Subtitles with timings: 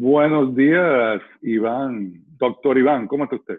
[0.00, 2.24] Buenos días, Iván.
[2.38, 3.58] Doctor Iván, ¿cómo está usted?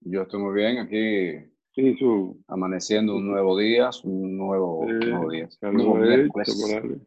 [0.00, 1.46] Yo estoy muy bien aquí.
[1.74, 2.42] Sí, su.
[2.48, 5.46] Amaneciendo un nuevo día, un nuevo, nuevo día.
[5.60, 6.58] Nuevo eh, miércoles.
[6.58, 7.00] chocolate.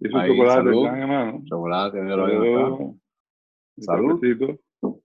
[0.00, 1.44] ¿Y su Ahí, chocolate, salud.
[1.44, 1.98] Chocolate.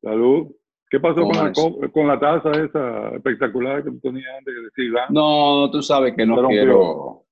[0.02, 0.56] Salud.
[0.90, 4.62] ¿Qué pasó ¿Cómo con la, con la taza esa espectacular que tú tenías antes que
[4.62, 5.14] decía Iván?
[5.14, 7.24] No, tú sabes que no quiero.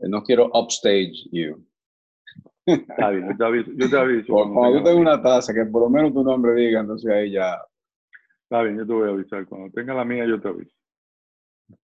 [0.00, 1.64] No quiero upstage you.
[2.66, 3.70] Está bien, yo te aviso.
[3.74, 6.22] Yo te aviso Cuando, cuando tú tenga tengas una taza que por lo menos tu
[6.22, 7.60] nombre diga, entonces ahí ya.
[8.44, 9.46] Está bien, yo te voy a avisar.
[9.46, 10.76] Cuando tenga la mía, yo te aviso.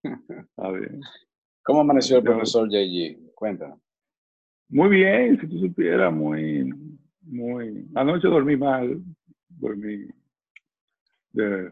[0.03, 1.01] Está bien.
[1.63, 3.33] ¿Cómo amaneció el profesor JG?
[3.35, 3.79] Cuéntanos.
[4.69, 6.71] Muy bien, si tú supieras, muy,
[7.23, 7.87] muy.
[7.95, 9.01] Anoche dormí mal,
[9.49, 10.05] dormí.
[11.31, 11.71] De,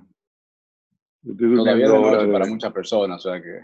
[1.23, 3.61] estoy Todavía de noche de- para muchas personas, o sea que.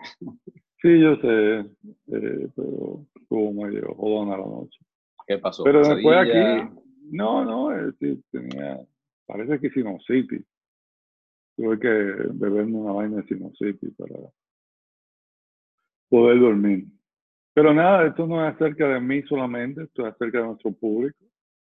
[0.82, 1.66] Sí, yo sé, eh,
[2.06, 4.80] pero estuvo medio jodona la noche.
[5.28, 5.64] ¿Qué pasó?
[5.64, 6.80] Pero después aquí,
[7.12, 8.80] no, no, es decir, tenía,
[9.26, 10.44] parece que sinusitis.
[11.56, 11.88] Tuve que
[12.34, 14.16] beberme una vaina de sinusitis para
[16.10, 16.86] poder dormir.
[17.54, 21.24] Pero nada, esto no es acerca de mí solamente, esto es acerca de nuestro público.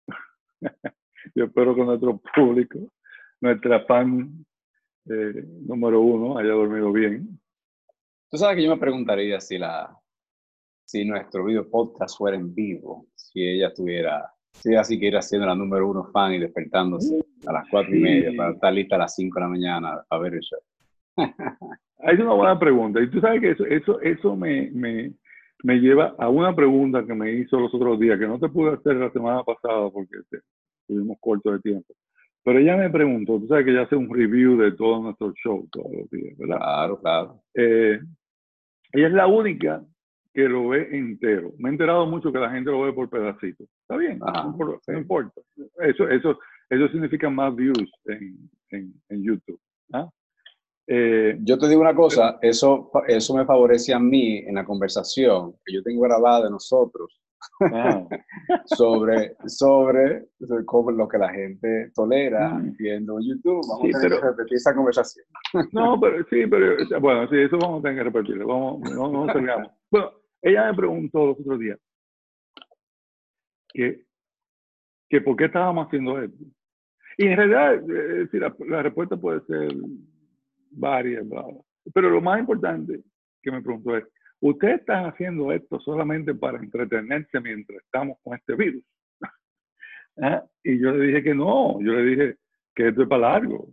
[1.36, 2.92] Yo espero que nuestro público,
[3.40, 4.46] nuestra fan
[5.06, 7.40] eh, número uno, haya dormido bien.
[8.30, 10.00] Tú sabes que yo me preguntaría si la
[10.86, 15.56] si nuestro video podcast fuera en vivo, si ella estuviera, si ella siguiera siendo la
[15.56, 19.16] número uno fan y despertándose a las cuatro y media para estar lista a las
[19.16, 20.60] cinco de la mañana a ver el show.
[22.02, 23.02] Es una buena pregunta.
[23.02, 25.12] Y tú sabes que eso, eso, eso me, me,
[25.64, 28.74] me lleva a una pregunta que me hizo los otros días, que no te pude
[28.74, 30.16] hacer la semana pasada porque
[30.88, 31.94] estuvimos cortos de tiempo.
[32.44, 35.70] Pero ella me preguntó, tú sabes que ella hace un review de todos nuestros shows
[35.72, 36.58] todos los días, ¿verdad?
[36.58, 37.42] Claro, claro.
[37.54, 38.00] Eh,
[38.94, 39.84] ella es la única
[40.34, 41.52] que lo ve entero.
[41.58, 43.68] Me he enterado mucho que la gente lo ve por pedacitos.
[43.82, 44.92] Está bien, Ajá, no, importa, sí.
[44.92, 45.42] no importa.
[45.80, 48.38] Eso, eso, eso significa más views en,
[48.72, 49.60] en, en YouTube.
[49.94, 50.08] ¿ah?
[50.88, 55.54] Eh, Yo te digo una cosa, eso, eso me favorece a mí en la conversación
[55.66, 57.22] que yo tengo grabada de nosotros
[57.74, 58.06] ah,
[58.66, 62.76] sobre, sobre, sobre cómo lo que la gente tolera Mm.
[62.78, 63.62] viendo YouTube.
[63.70, 65.26] Vamos Sí, a tener pero- que repetir esa conversación.
[65.72, 68.48] No, pero sí, pero bueno, sí, eso vamos a tener que repetirlo.
[68.48, 69.70] Vamos, no, no salgamos.
[69.92, 71.80] Bueno, ella me preguntó los otros días
[73.74, 74.02] que,
[75.10, 76.44] que por qué estábamos haciendo esto.
[77.18, 79.74] Y en realidad, eh, decir, la, respuesta puede ser
[80.72, 81.46] varias, bla.
[81.94, 83.02] pero lo más importante
[83.42, 84.06] que me preguntó es,
[84.40, 88.84] ¿ustedes están haciendo esto solamente para entretenerse mientras estamos con este virus?
[90.22, 90.44] ¿Ah?
[90.64, 92.38] Y yo le dije que no, yo le dije
[92.76, 93.68] que esto es para largo,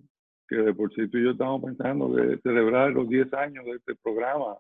[0.48, 3.72] que de por sí tú y yo estamos pensando de celebrar los 10 años de
[3.72, 4.56] este programa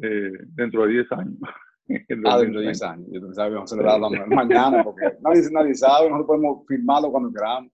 [0.00, 1.38] eh, dentro de 10 años.
[1.88, 2.58] Ah, dentro 2020.
[2.58, 3.08] de 10 años.
[3.10, 7.10] Yo pensaba que íbamos a celebrarlo ma- mañana porque nadie, nadie sabe, nosotros podemos firmarlo
[7.10, 7.70] cuando queramos.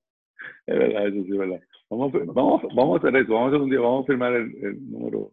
[0.67, 1.61] Es verdad, eso sí es verdad.
[1.91, 4.65] Vamos, vamos, vamos a hacer eso, vamos a hacer un día, vamos a firmar el,
[4.65, 5.31] el número,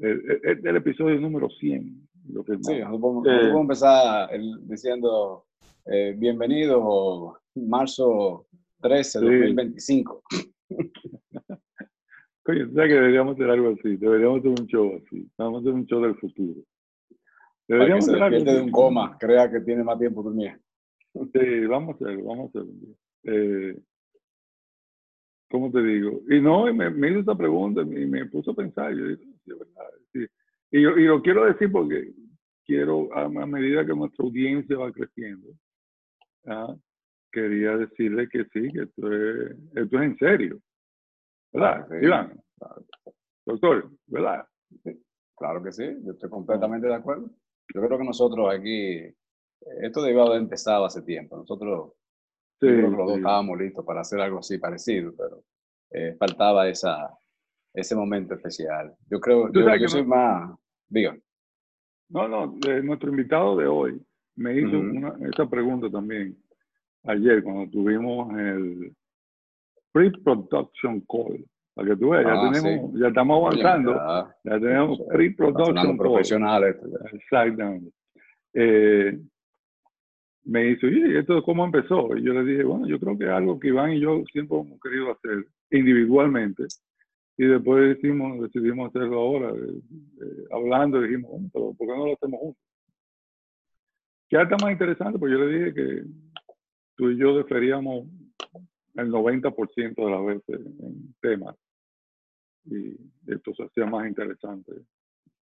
[0.00, 2.08] el, el- el episodio número 100.
[2.32, 2.66] Lo firmamos.
[2.66, 3.38] Sí, nosotros podemos, Eh.
[3.40, 4.30] podemos empezar
[4.64, 5.44] diciendo
[5.86, 8.46] eh, bienvenido marzo
[8.82, 9.34] 13 de Sí.
[9.54, 10.22] 2025.
[12.44, 15.72] Coño, sabes que deberíamos hacer algo así, deberíamos hacer un show así, vamos a hacer
[15.72, 16.60] un show del futuro.
[17.66, 20.62] Que Deberíamos hacer algo de un coma, crea que tiene más tiempo durmiendo.
[21.32, 22.94] Sí, vamos a hacer, vamos a hacer un día.
[23.24, 23.78] Eh,
[25.50, 26.20] ¿Cómo te digo?
[26.28, 28.92] Y no, y me, me hizo esta pregunta y me, me puso a pensar.
[28.94, 29.90] Yo dije, sí, verdad.
[30.12, 30.26] sí.
[30.72, 32.10] Y, yo- y lo quiero decir porque
[32.66, 35.48] quiero, a, a medida que nuestra audiencia va creciendo,
[36.46, 36.74] ¿ah?
[37.30, 40.58] quería decirle que sí, que esto es, esto es en serio.
[41.54, 41.86] ¿Verdad?
[41.88, 41.94] Sí.
[42.06, 42.40] Iván,
[43.46, 44.46] doctor, ¿verdad?
[45.36, 47.30] Claro que sí, yo estoy completamente de acuerdo.
[47.74, 49.00] Yo creo que nosotros aquí,
[49.80, 51.36] esto debió haber empezado hace tiempo.
[51.36, 51.92] Nosotros
[52.60, 55.42] Sí, los dos estábamos listos para hacer algo así parecido, pero
[55.90, 57.10] eh, faltaba esa,
[57.74, 58.94] ese momento especial.
[59.10, 60.56] Yo creo, yo, soy no- más,
[60.88, 61.12] digo,
[62.08, 64.00] No, no, eh, nuestro invitado de hoy
[64.36, 64.96] me hizo Ujú.
[64.96, 66.36] una, esa pregunta también
[67.04, 68.96] ayer cuando tuvimos el
[69.94, 71.44] pre-production call.
[71.74, 75.74] Para que tú veas, ya, Ah, tenemos, ya estamos avanzando, ya, ya tenemos Sí, pre-production
[75.74, 75.96] call.
[75.96, 77.16] profesional esto ya.
[77.16, 77.90] Exactamente.
[78.54, 79.18] Eh,
[80.44, 82.16] me dice, ¿y esto cómo empezó?
[82.16, 84.58] Y yo le dije, bueno, yo creo que es algo que Iván y yo siempre
[84.58, 86.64] hemos querido hacer individualmente.
[87.36, 89.80] Y después decidimos, decidimos hacerlo ahora, eh,
[90.22, 92.62] eh, hablando, dijimos, bueno, pero ¿por qué no lo hacemos juntos?
[94.28, 96.02] Que está más interesante, porque yo le dije que
[96.96, 98.06] tú y yo deferíamos
[98.94, 101.56] el 90% de las veces en temas.
[102.66, 102.96] Y
[103.26, 104.72] esto se hacía más interesante.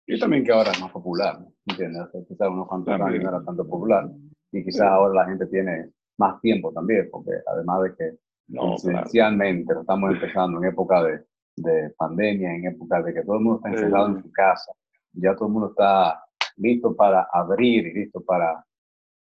[0.07, 2.09] Y también que ahora es más popular, ¿entiendes?
[2.29, 4.09] Quizás unos cuantos años no era tanto popular.
[4.53, 10.13] Y quizás ahora la gente tiene más tiempo también, porque además de que no, estamos
[10.13, 11.25] empezando en época de,
[11.57, 14.73] de, pandemia, en época de que todo el mundo está encerrado en su casa,
[15.13, 16.23] ya todo el mundo está
[16.57, 18.65] listo para abrir y listo para,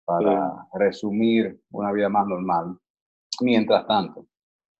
[0.04, 2.76] para resumir una vida más normal.
[3.40, 4.26] Mientras tanto,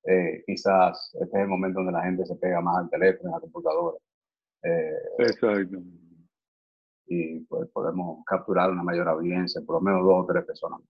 [0.05, 3.37] eh, quizás este es el momento donde la gente se pega más al teléfono, a
[3.37, 3.97] la computadora.
[4.63, 5.79] Eh, Exacto.
[7.07, 10.81] Y pues podemos capturar una mayor audiencia, por lo menos dos o tres personas.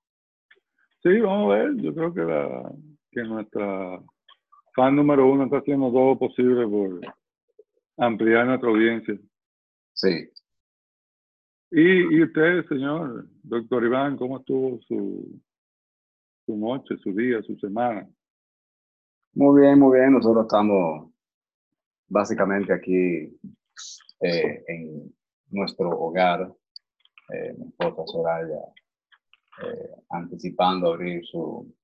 [1.02, 1.76] Sí, vamos a ver.
[1.76, 2.72] Yo creo que, la,
[3.10, 4.02] que nuestra
[4.74, 7.00] fan número uno está haciendo todo lo posible por
[7.98, 9.18] ampliar nuestra audiencia.
[9.94, 10.28] Sí.
[11.70, 15.40] Y, y usted, señor doctor Iván, ¿cómo estuvo su,
[16.46, 18.08] su noche, su día, su semana?
[19.34, 20.12] Muy bien, muy bien.
[20.12, 21.10] Nosotros estamos
[22.08, 23.38] básicamente aquí
[24.20, 25.14] eh, en
[25.50, 26.52] nuestro hogar,
[27.32, 28.60] eh, mi esposa Soraya,
[29.64, 31.74] eh, anticipando abrir su,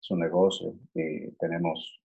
[0.00, 2.00] su negocio y tenemos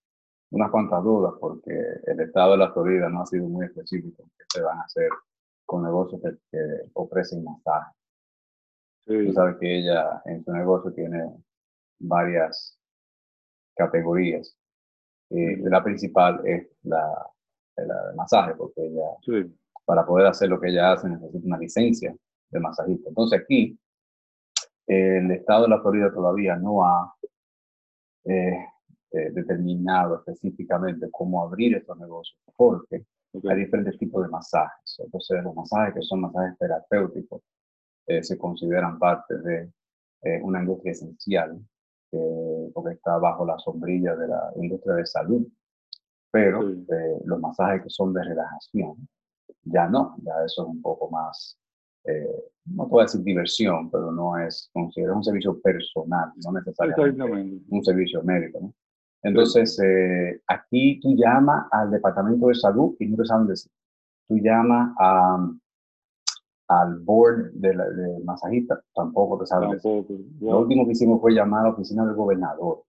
[0.51, 1.71] unas cuantas dudas porque
[2.07, 5.09] el estado de la Florida no ha sido muy específico que se van a hacer
[5.65, 6.59] con negocios que,
[6.93, 7.91] ofrecen masaje.
[9.05, 9.27] Sí.
[9.27, 11.31] Tú sabes que ella en su negocio tiene
[12.01, 12.77] varias
[13.75, 14.55] categorías
[15.31, 17.25] eh, la principal es la,
[17.77, 19.47] la de masaje, porque ella,
[19.85, 22.13] para poder hacer lo que ella hace, necesita una licencia
[22.49, 23.07] de masajista.
[23.09, 23.79] Entonces aquí,
[24.87, 27.15] el estado de la Florida todavía no ha
[28.25, 28.57] eh,
[29.11, 33.05] eh, determinado específicamente cómo abrir estos negocios, porque
[33.47, 34.99] hay diferentes tipos de masajes.
[34.99, 37.41] Entonces, los masajes que son masajes terapéuticos
[38.21, 39.71] se consideran parte de
[40.41, 41.61] una industria esencial
[42.73, 45.47] porque está bajo la sombrilla de la industria de salud.
[46.31, 49.07] Pero eh, los masajes que son de relajación,
[49.63, 51.57] ya no, ya eso es un poco más,
[52.05, 57.83] eh, no puedo decir diversión, pero no es, considerado un servicio personal, no necesariamente un
[57.83, 58.59] servicio médico.
[58.61, 58.73] ¿no?
[59.23, 63.71] Entonces, eh, aquí tú llamas al departamento de salud y no te saben decir.
[64.27, 65.49] Tú llamas a,
[66.71, 69.83] al board de, la, de masajista, tampoco te sabes.
[69.83, 72.83] Lo último que hicimos fue llamar a la oficina del gobernador.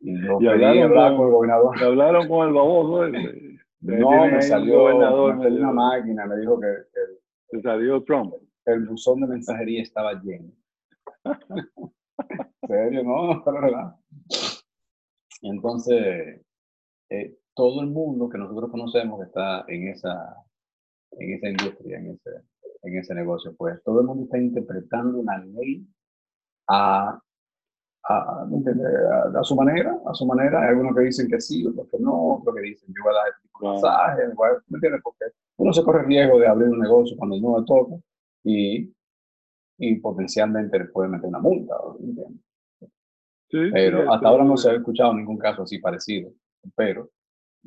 [0.00, 0.14] Y,
[0.46, 1.82] hablaron, con, el gobernador.
[1.82, 3.08] hablaron con el baboso.
[3.80, 6.66] no, me salió, gobernador, me una máquina, me dijo que,
[7.50, 8.34] que salió Trump.
[8.66, 10.52] El buzón de mensajería estaba lleno.
[11.24, 13.02] ¿En serio?
[13.02, 13.96] No, pero verdad.
[15.42, 16.40] Entonces,
[17.10, 20.36] eh, todo el mundo que nosotros conocemos está en esa,
[21.18, 22.30] en esa industria, en ese,
[22.82, 23.54] en ese negocio.
[23.56, 25.86] Pues todo el mundo está interpretando una ley
[26.68, 27.20] a,
[28.04, 30.62] a, a, su manera, a su manera.
[30.62, 33.18] Hay algunos que dicen que sí, otros que no, otros que dicen yo voy a
[33.18, 34.22] dar este tipo de mensaje,
[34.68, 35.00] ¿me entiendes?
[35.02, 35.24] Porque
[35.56, 37.94] uno se corre el riesgo de abrir un negocio cuando no le toca
[38.44, 38.92] y,
[39.78, 42.40] y potencialmente le puede meter una multa, ¿entiendes?
[43.50, 46.32] Sí, pero hasta ahora no se ha escuchado ningún caso así parecido.
[46.74, 47.10] Pero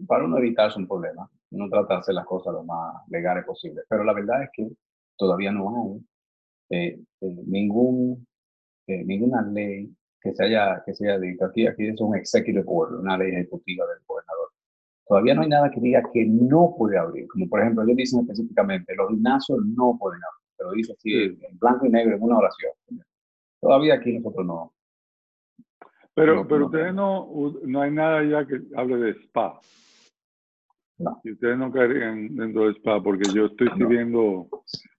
[0.06, 3.82] para uno evitarse un problema, uno trata de hacer las cosas lo más legales posible.
[3.90, 4.68] Pero la verdad es que
[5.18, 6.06] todavía no hay
[6.70, 8.28] eh, eh, ningún,
[8.88, 9.90] eh, ninguna ley
[10.22, 11.46] que se haya, que se haya dicho.
[11.46, 14.50] Aquí, aquí es un executive order, una ley ejecutiva del gobernador.
[15.08, 17.28] Todavía no hay nada que diga que no puede abrir.
[17.30, 20.48] Como por ejemplo, ellos dicen específicamente, los gimnasios no pueden abrir.
[20.58, 22.74] Pero dice así en blanco y negro en una oración.
[23.62, 24.74] Todavía aquí nosotros no.
[26.14, 27.30] Pero, pero ustedes no,
[27.64, 29.60] no hay nada ya que hable de spa.
[30.98, 31.22] No.
[31.24, 34.48] Y ustedes no caerían dentro del spa, porque yo estoy siguiendo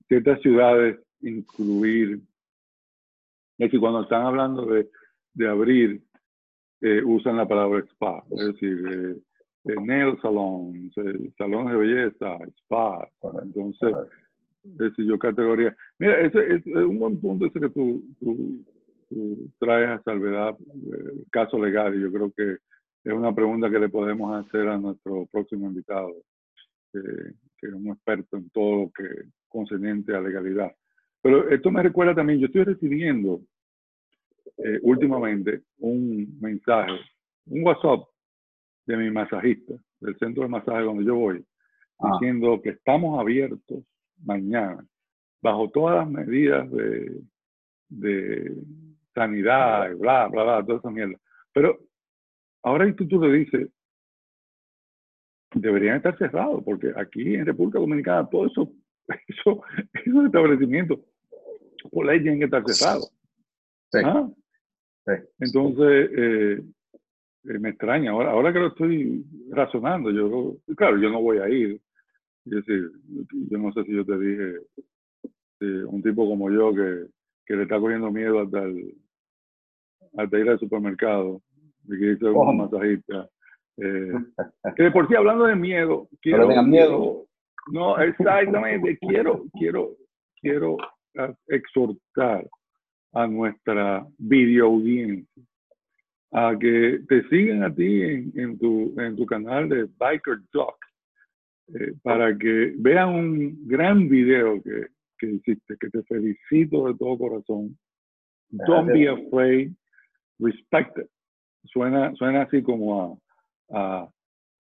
[0.07, 2.21] ciertas ciudades incluir,
[3.59, 4.89] es decir, cuando están hablando de,
[5.35, 6.01] de abrir,
[6.81, 9.17] eh, usan la palabra spa, es decir, eh,
[9.65, 13.09] eh nail salons, eh, salones de belleza, spa.
[13.43, 13.95] Entonces,
[14.65, 15.77] es decir, yo categoría.
[15.99, 18.65] Mira, ese es un buen punto ese que tú, tú,
[19.09, 20.57] tú traes a salvedad,
[20.93, 22.59] el caso legal, y yo creo que
[23.09, 26.13] es una pregunta que le podemos hacer a nuestro próximo invitado,
[26.93, 30.71] que es un experto en todo lo que concerniente a legalidad.
[31.23, 33.41] Pero esto me recuerda también, yo estoy recibiendo
[34.59, 36.93] eh, últimamente un mensaje,
[37.47, 38.07] un WhatsApp
[38.85, 41.43] de mi masajista, del centro de masaje donde yo voy,
[42.01, 42.11] ah.
[42.13, 43.85] diciendo que estamos abiertos
[44.23, 44.85] mañana,
[45.41, 47.23] bajo todas las medidas de,
[47.89, 48.55] de
[49.15, 51.17] sanidad, bla, bla, bla, toda esa mierda.
[51.55, 51.88] Pero
[52.69, 53.69] Ahora tú, tú le dices,
[55.55, 58.73] deberían estar cerrados, porque aquí en República Dominicana todo eso,
[59.29, 61.01] eso esos establecimientos
[61.91, 63.13] por ley tienen que estar cerrados.
[64.05, 64.29] ¿Ah?
[65.39, 66.63] Entonces, eh,
[67.45, 68.11] eh, me extraña.
[68.11, 71.81] Ahora, ahora que lo estoy razonando, yo, claro, yo no voy a ir.
[72.45, 72.91] Es decir,
[73.51, 74.57] yo no sé si yo te dije,
[75.61, 77.07] eh, un tipo como yo que
[77.49, 78.95] que le está cogiendo miedo hasta, el,
[80.19, 81.41] hasta ir al supermercado,
[81.89, 83.29] y que dice un masajista.
[83.79, 84.13] Eh,
[84.77, 86.43] que por sí, hablando de miedo, quiero...
[86.43, 87.27] No tengan miedo.
[87.71, 89.97] No, exactamente, quiero, quiero,
[90.41, 90.77] quiero
[91.49, 92.49] exhortar
[93.13, 95.45] a nuestra video audiencia
[96.33, 100.77] a que te sigan a ti en, tu, en tu canal de Biker Doc
[101.75, 107.19] eh, para que vean un gran video que, que hiciste, que te felicito de todo
[107.19, 107.79] corazón.
[108.51, 109.73] Don't be afraid,
[110.39, 111.11] respect it.
[111.73, 113.21] Suena, suena así como
[113.71, 114.09] a,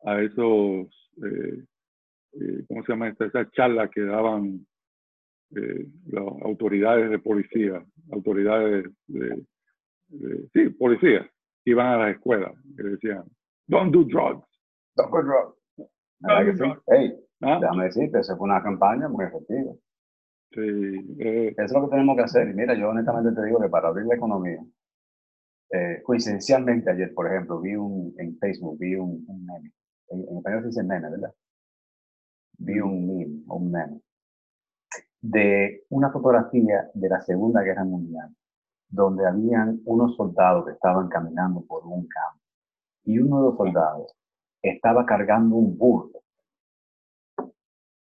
[0.04, 0.88] a, esos,
[1.24, 1.64] eh,
[2.34, 3.08] eh, ¿cómo se llama?
[3.08, 4.66] Esta, esa charla que daban
[5.50, 9.42] las autoridades de policía, autoridades de,
[10.08, 11.26] de sí, policías,
[11.64, 13.24] iban a las escuelas que decían,
[13.66, 14.46] don't do drugs.
[14.94, 16.82] Don't do drugs.
[16.86, 17.58] Hey, ¿Ah?
[17.60, 19.72] déjame decirte, esa fue una campaña muy efectiva.
[20.50, 21.16] Sí.
[21.20, 22.48] Eh, Eso es lo que tenemos que hacer.
[22.48, 24.60] Y mira, yo honestamente te digo que para abrir la economía,
[25.70, 29.72] eh, coincidencialmente ayer, por ejemplo, vi un, en Facebook, vi un, un meme.
[30.08, 31.34] En, en, español se dice meme, ¿verdad?
[32.58, 34.00] Vi un meme, un meme,
[35.20, 38.30] de una fotografía de la Segunda Guerra Mundial
[38.88, 42.40] donde habían unos soldados que estaban caminando por un campo
[43.04, 44.14] y uno de los soldados
[44.62, 46.10] estaba cargando un burro.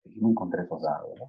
[0.05, 1.29] Y no encontré soldado, ¿verdad?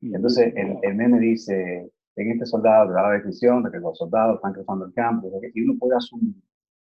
[0.00, 4.36] Entonces el, el meme dice, en este soldado da la decisión de que los soldados
[4.36, 6.34] están cruzando el campo y uno puede asumir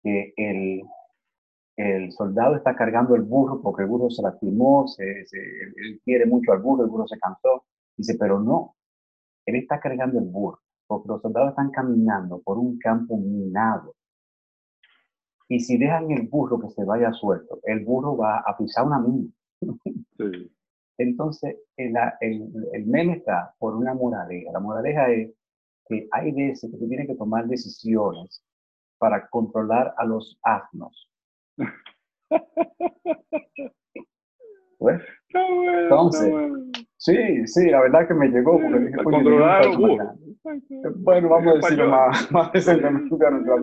[0.02, 0.82] que el,
[1.76, 6.52] el soldado está cargando el burro porque el burro se lastimó, se, él quiere mucho
[6.52, 7.64] al burro, el burro se cansó.
[7.96, 8.74] Dice, pero no,
[9.46, 13.94] él está cargando el burro porque los soldados están caminando por un campo minado.
[15.48, 18.98] Y si dejan el burro que se vaya suelto, el burro va a pisar una
[18.98, 19.30] mina.
[20.98, 24.52] Entonces, el, el, el, meme está por una moraleja.
[24.52, 25.30] La moraleja es
[25.88, 28.44] que hay veces que tú tienes que tomar decisiones
[28.98, 31.10] para controlar a los asnos.
[34.78, 35.00] Pues,
[35.32, 36.34] entonces,
[36.96, 38.60] sí, sí, la verdad que me llegó.
[38.60, 39.64] Porque dije, controlar
[40.96, 43.56] bueno, vamos a decirlo más, más decentemente a nuestra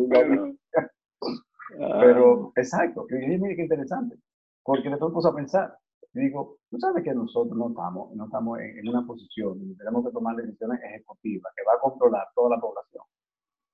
[2.00, 4.16] Pero, exacto, y mire qué interesante,
[4.64, 5.78] porque después puse a pensar,
[6.14, 10.12] digo, tú sabes que nosotros no estamos, no estamos en, una posición donde tenemos que
[10.12, 13.04] tomar decisiones ejecutivas que va a controlar toda la población.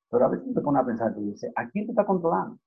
[0.09, 2.57] Pero a veces te pones a pensar, tú dices, ¿a quién tú estás controlando?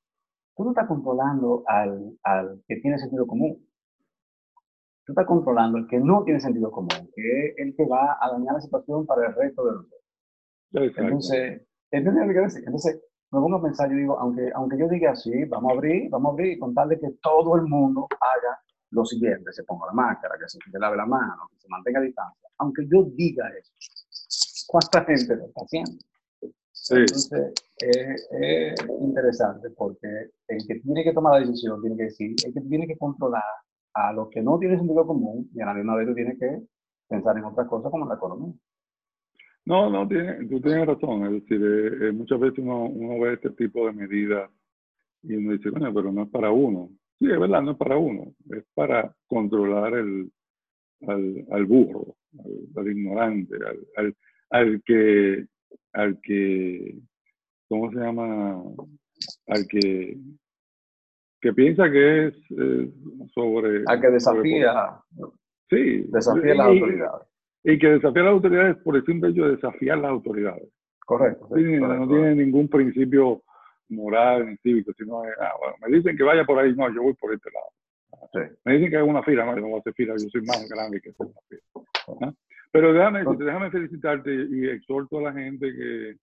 [0.57, 3.65] Tú no estás controlando al, al que tiene sentido común.
[5.05, 8.31] Tú estás controlando al que no tiene sentido común, que es el que va a
[8.33, 10.01] dañar la situación para el resto de nosotros.
[10.73, 15.75] Entonces, Entonces, me pongo a pensar, yo digo, aunque, aunque yo diga así, vamos a
[15.75, 18.59] abrir, vamos a abrir y contarle que todo el mundo haga
[18.91, 22.03] lo siguiente, se ponga la máscara, que se, lave la mano, que se mantenga a
[22.03, 22.49] distancia.
[22.59, 23.73] Aunque yo diga eso,
[24.67, 25.93] ¿cuánta gente lo está haciendo?
[26.91, 27.31] Entonces,
[27.79, 30.09] es interesante porque
[30.49, 33.43] el que tiene que tomar la decisión tiene que decir, el que tiene que controlar
[33.95, 36.63] a los que no tienen sentido común y a la misma vez tiene que
[37.09, 38.55] pensar en otras cosas como la economía.
[39.65, 41.27] No, no, tiene, tú tienes razón.
[41.27, 44.51] Es decir, eh, eh, muchas veces uno, uno, ve este tipo de medidas
[45.23, 46.91] y uno dice, bueno, pero no es para uno.
[47.19, 48.33] Sí, es verdad, no es para uno.
[48.51, 50.31] Es para controlar el,
[51.07, 52.17] al, al burro,
[52.77, 54.17] al, ignorante, al, al,
[54.51, 55.47] al, que,
[55.93, 56.99] al que,
[57.69, 58.63] ¿cómo se llama?
[59.49, 60.17] Al que,
[61.41, 62.93] que piensa que es eh,
[63.35, 63.83] sobre...
[63.87, 65.01] Al que desafía.
[65.69, 66.05] sí.
[66.09, 67.29] Desafía las autoridades
[67.65, 70.69] y que desafiar las autoridades por el simple hecho de desafiar las autoridades.
[71.05, 71.49] Correcto.
[71.51, 73.43] No tiene ningún principio
[73.89, 77.15] moral ni cívico, sino, ah, bueno, me dicen que vaya por ahí, no, yo voy
[77.15, 78.29] por este lado.
[78.33, 78.57] Sí.
[78.65, 80.43] Me dicen que haga una fila, no, yo no voy a hacer fila, yo soy
[80.43, 82.35] más grande que una fila.
[82.71, 86.17] Pero déjame, déjame felicitarte y exhorto a la gente que,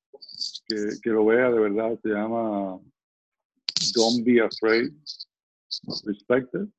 [0.67, 2.79] que, que lo vea de verdad, se llama
[3.95, 4.91] Don't Be Afraid,
[6.05, 6.69] Respect It.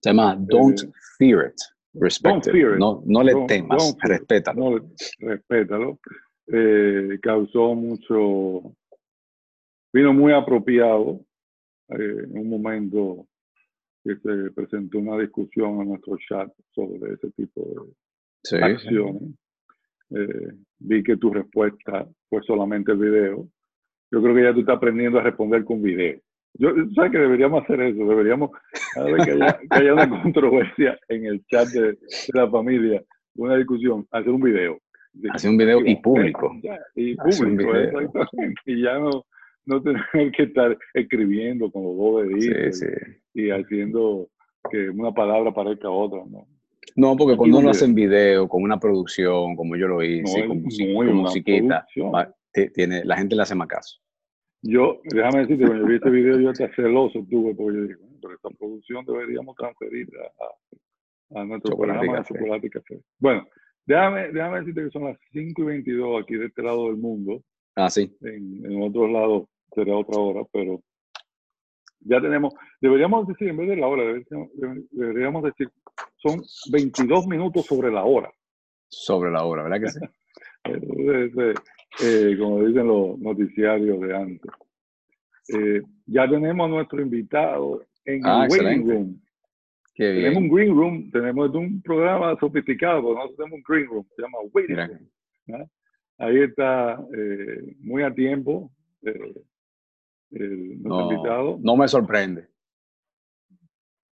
[0.00, 2.78] Se llama Don't eh, Fear It.
[2.78, 4.78] No, no le temas, respétalo.
[4.78, 5.98] No, respétalo.
[6.52, 8.74] Eh, causó mucho,
[9.92, 11.20] vino muy apropiado
[11.88, 13.26] eh, en un momento
[14.04, 17.92] que se presentó una discusión en nuestro chat sobre ese tipo
[18.50, 19.34] de acciones.
[20.10, 23.48] Eh, vi que tu respuesta fue solamente el video.
[24.10, 26.18] Yo creo que ya tú estás aprendiendo a responder con video.
[26.54, 28.04] Yo, ¿sabes que deberíamos hacer eso?
[28.06, 28.50] Deberíamos,
[28.94, 29.32] cada vez que
[29.70, 31.96] haya, una controversia en el chat de,
[32.32, 33.02] la familia,
[33.36, 34.78] una discusión, hacer un video.
[35.32, 36.52] Hacer un video y público.
[36.94, 38.60] y público, exactamente.
[38.66, 39.24] Y ya no,
[39.70, 42.82] no tener que estar escribiendo con los dos deditos
[43.34, 44.28] y, haciendo
[44.70, 46.46] que una palabra parezca otra, ¿no?
[46.96, 50.62] No, porque cuando uno hace en video, con una producción, como yo lo hice, con,
[51.14, 51.86] musiquita,
[52.74, 54.00] tiene, la gente le hace más caso.
[54.62, 58.00] Yo, déjame decirte, cuando yo vi este video, yo hasta celoso tuve, porque yo digo,
[58.20, 63.00] pero esta producción deberíamos transferirla a, a, nuestro programa de Chocolate y Café.
[63.18, 63.46] Bueno,
[63.86, 67.42] déjame, déjame decirte que son las 5 y 22 aquí de este lado del mundo.
[67.76, 68.14] Ah, sí.
[68.20, 70.82] En, en otros lados será otra hora, pero
[72.00, 74.04] ya tenemos, deberíamos decir, en vez de la hora,
[74.92, 75.68] deberíamos, decir,
[76.16, 78.32] son 22 minutos sobre la hora.
[78.88, 80.00] Sobre la hora, ¿verdad que sí?
[82.02, 84.50] eh, como dicen los noticiarios de antes.
[85.48, 89.20] Eh, ya tenemos a nuestro invitado en ah, el waiting room.
[89.96, 94.22] tenemos un green room, tenemos un programa sofisticado, pero nosotros tenemos un green room, se
[94.22, 95.68] llama waiting room.
[96.18, 98.70] Ahí está eh, muy a tiempo.
[99.02, 99.34] Eh,
[100.32, 101.58] el, no, invitado.
[101.62, 102.48] No me sorprende.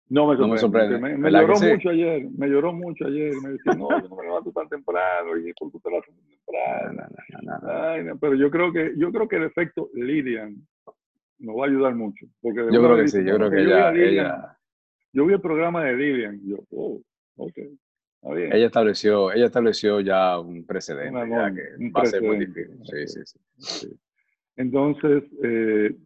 [0.09, 0.99] No me sorprende.
[0.99, 3.33] Me, lloró mucho ayer, me lloró mucho ayer.
[3.43, 5.37] Me decía, no, yo no me levanto tan temprano.
[5.37, 6.15] Y por qué te lo haces
[6.47, 8.19] temprano.
[8.21, 10.57] pero yo creo que yo creo que el efecto Lilian
[11.39, 12.27] nos va a ayudar mucho.
[12.41, 14.59] Porque yo creo que sí, yo creo que ella, ella,
[15.13, 17.01] Yo vi el programa de Lilian yo, oh,
[17.37, 17.59] ok.
[18.27, 22.79] Ella estableció, ella estableció ya un precedente, ya que va a ser muy difícil.
[22.85, 23.21] Sí, sí,
[23.59, 23.89] sí.
[24.57, 25.97] Entonces, eh,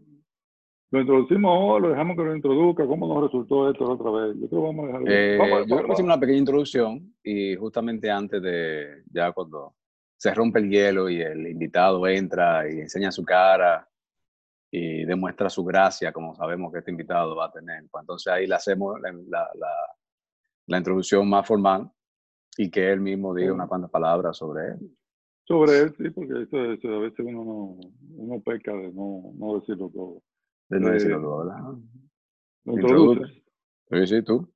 [0.91, 2.87] lo introducimos lo dejamos que lo introduzca.
[2.87, 4.37] ¿Cómo nos resultó esto otra vez?
[4.41, 5.07] Yo creo que vamos a dejarlo.
[5.11, 5.39] Eh,
[5.69, 9.75] yo creo que hicimos una pequeña introducción y justamente antes de, ya cuando
[10.17, 13.89] se rompe el hielo y el invitado entra y enseña su cara
[14.71, 17.85] y demuestra su gracia, como sabemos que este invitado va a tener.
[17.91, 19.49] Pues entonces ahí le hacemos la, la,
[20.67, 21.91] la, introducción más formal
[22.57, 24.98] y que él mismo diga unas cuantas palabras sobre él.
[25.49, 27.79] Sobre él, sí, porque esto, a veces uno, no,
[28.17, 30.23] uno peca de no, no decirlo todo.
[30.69, 31.63] De no decirlo todo, ¿verdad?
[32.67, 33.27] ¿Lo
[33.91, 34.47] Sí, sí, tú.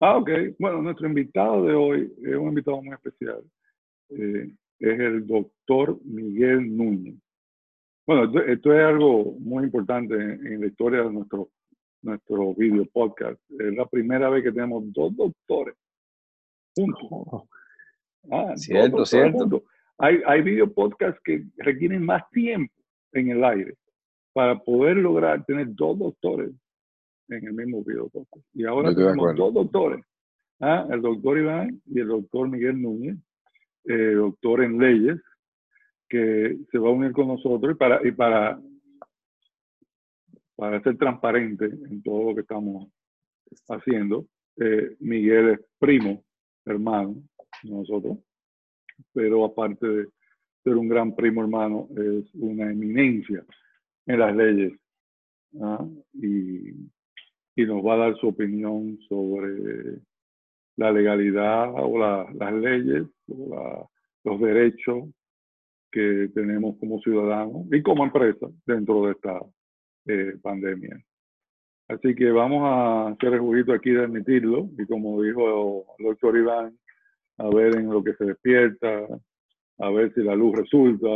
[0.00, 0.28] Ah, ok.
[0.58, 3.42] Bueno, nuestro invitado de hoy es un invitado muy especial.
[4.10, 7.14] Eh, es el doctor Miguel Núñez.
[8.06, 11.48] Bueno, esto, es algo muy importante en, la historia de nuestro,
[12.02, 13.40] nuestro video podcast.
[13.58, 15.74] Es la primera vez que tenemos dos doctores
[16.76, 17.08] juntos.
[17.10, 17.48] Oh.
[18.30, 19.64] Ah, cierto, cierto.
[19.98, 22.72] Hay, hay video podcasts que requieren más tiempo
[23.12, 23.74] en el aire
[24.32, 26.50] para poder lograr tener dos doctores
[27.28, 28.44] en el mismo video podcast.
[28.54, 30.04] Y ahora tenemos dos doctores,
[30.60, 30.86] ¿ah?
[30.90, 33.16] el doctor Iván y el doctor Miguel Núñez,
[33.84, 35.20] eh, doctor en leyes,
[36.08, 38.60] que se va a unir con nosotros y para, y para,
[40.56, 42.88] para ser transparente en todo lo que estamos
[43.68, 44.26] haciendo.
[44.56, 46.22] Eh, Miguel es primo,
[46.66, 47.14] hermano
[47.62, 48.18] de nosotros
[49.12, 50.08] pero aparte de
[50.64, 53.44] ser un gran primo hermano, es una eminencia
[54.06, 54.72] en las leyes.
[55.60, 55.86] ¿ah?
[56.14, 56.70] Y,
[57.56, 60.00] y, nos va a dar su opinión sobre
[60.76, 63.90] la legalidad o las leyes, o
[64.24, 65.08] los derechos
[65.90, 69.40] que tenemos como ciudadanos y como empresa dentro de esta
[70.06, 70.98] eh, pandemia.
[71.88, 76.36] Así que vamos a hacer el juguito aquí de admitirlo y como dijo el doctor
[76.38, 76.78] Iván,
[77.42, 79.06] a ver en lo que se despierta,
[79.78, 81.08] a ver si la luz resulta,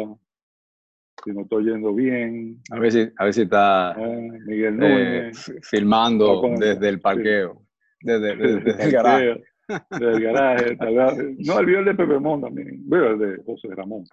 [1.24, 2.60] si no estoy yendo bien.
[2.70, 5.30] A ver si, a ver si está eh, Miguel eh,
[5.62, 7.62] filmando desde el parqueo,
[8.00, 9.44] desde, el garaje.
[9.90, 10.76] Desde el garaje.
[11.40, 14.04] no, el video de Pepe Mon también, el de José Ramón.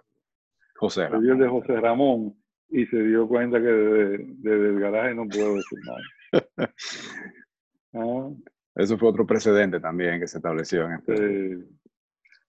[0.74, 1.30] José Ramón.
[1.30, 2.34] El de José Ramón
[2.70, 6.72] y se dio cuenta que desde, el garaje no puedo decir nada.
[7.96, 8.28] Ah.
[8.74, 11.58] Eso fue otro precedente también que se estableció en este.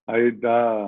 [0.08, 0.88] Ahí está,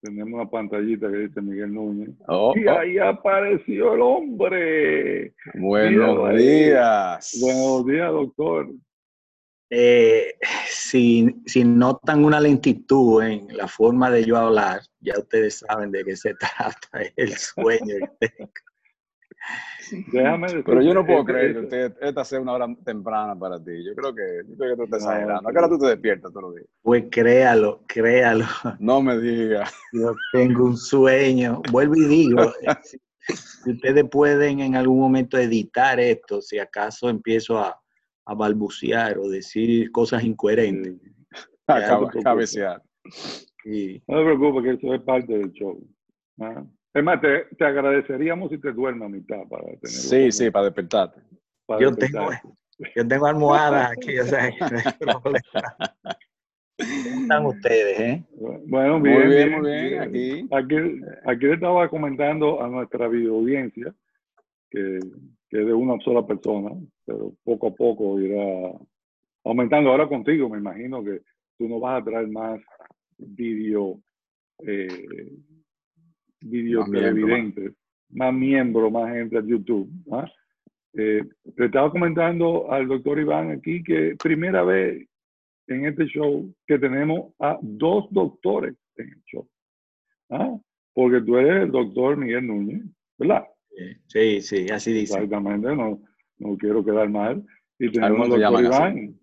[0.00, 2.10] tenemos una pantallita que dice Miguel Núñez.
[2.28, 2.78] Oh, y oh.
[2.78, 5.34] ahí apareció el hombre.
[5.54, 7.38] Buenos días.
[7.40, 8.68] Buenos días, doctor.
[9.70, 10.34] Eh,
[10.66, 16.04] si, si, notan una lentitud en la forma de yo hablar, ya ustedes saben de
[16.04, 17.96] qué se trata el sueño
[20.64, 23.84] Pero yo no puedo creer que esta sea una hora temprana para ti.
[23.84, 25.48] Yo creo que, yo creo que tú estás exagerando.
[25.48, 26.66] ¿A qué hora tú te despiertas todos los días?
[26.82, 28.44] Pues créalo, créalo.
[28.78, 29.72] No me digas.
[29.92, 31.62] Yo tengo un sueño.
[31.70, 32.52] Vuelvo y digo,
[32.84, 37.80] si, ustedes pueden en algún momento editar esto, si acaso empiezo a,
[38.26, 40.94] a balbucear o decir cosas incoherentes.
[41.66, 42.82] A cabecear.
[44.06, 45.78] No te preocupes, que eso es parte del show.
[46.40, 46.64] ¿Ah?
[46.98, 49.88] Es más, te, te, agradeceríamos si te duermes a mitad para tener.
[49.88, 51.20] Sí, sí, para despertarte.
[51.78, 52.30] yo, Tengo,
[52.96, 54.50] yo tengo almohadas aquí, o sea,
[56.78, 58.24] ¿Cómo están ustedes, eh?
[58.66, 60.00] Bueno, bien, muy bien, muy bien.
[60.00, 60.48] Aquí.
[60.50, 61.00] aquí.
[61.24, 63.94] Aquí le estaba comentando a nuestra video audiencia
[64.70, 64.98] que,
[65.48, 66.70] que es de una sola persona,
[67.04, 68.72] pero poco a poco irá
[69.44, 69.90] aumentando.
[69.90, 71.22] Ahora contigo, me imagino que
[71.58, 72.60] tú no vas a traer más
[73.18, 74.00] video.
[74.66, 75.36] Eh,
[76.40, 77.72] Más miembros, televidentes,
[78.10, 79.90] más miembros, más gente a YouTube.
[80.12, 80.30] ¿ah?
[80.94, 81.22] Eh,
[81.56, 85.06] le estaba comentando al doctor Iván aquí que primera vez
[85.66, 89.48] en este show que tenemos a dos doctores en el show.
[90.30, 90.58] ¿ah?
[90.94, 92.82] Porque tú eres el doctor Miguel Núñez,
[93.18, 93.44] ¿verdad?
[94.06, 95.14] Sí, sí, así dice.
[95.14, 96.00] Exactamente, no,
[96.38, 97.44] no quiero quedar mal.
[97.78, 98.64] Y tenemos al doctor.
[98.64, 98.92] Iván.
[98.92, 99.18] Así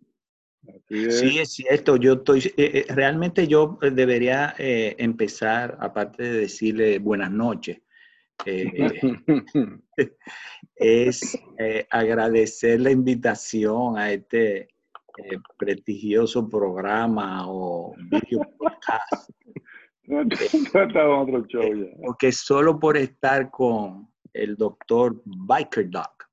[0.89, 1.19] es.
[1.19, 1.97] Sí, es cierto.
[1.97, 7.81] Yo estoy, eh, eh, realmente yo eh, debería eh, empezar, aparte de decirle buenas noches,
[8.45, 9.01] eh,
[10.75, 11.39] es
[11.89, 14.67] agradecer la invitación a este
[15.57, 19.29] prestigioso programa o video podcast,
[22.05, 26.24] porque solo por estar con el doctor Biker Doc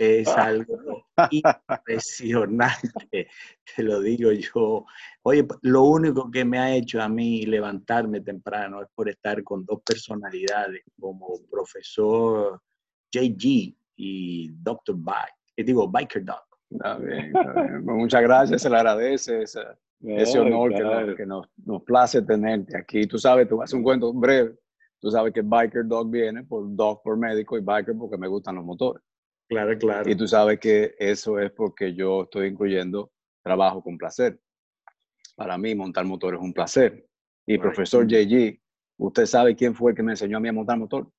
[0.00, 3.28] es algo impresionante,
[3.76, 4.86] te lo digo yo.
[5.22, 9.66] Oye, lo único que me ha hecho a mí levantarme temprano es por estar con
[9.66, 12.62] dos personalidades como profesor
[13.12, 14.96] JG y Dr.
[14.96, 16.46] Bike, eh, digo Biker Doc.
[16.70, 17.84] Está bien, está bien.
[17.84, 19.60] Pues muchas gracias, se le agradece ese,
[20.00, 23.06] ese No, honor que, nos, que nos, nos place tenerte aquí.
[23.06, 24.56] Tú sabes, te voy a hacer un cuento breve.
[24.98, 28.54] Tú sabes que Biker Dog viene por Dog por médico y Biker porque me gustan
[28.54, 29.02] los motores.
[29.50, 30.08] Claro, claro.
[30.08, 33.10] Y tú sabes que eso es porque yo estoy incluyendo
[33.42, 34.40] trabajo con placer.
[35.34, 37.04] Para mí, montar motor es un placer.
[37.46, 37.62] Y Right.
[37.62, 38.60] profesor JG,
[38.96, 41.10] ¿usted sabe quién fue el que me enseñó a mí a montar motor?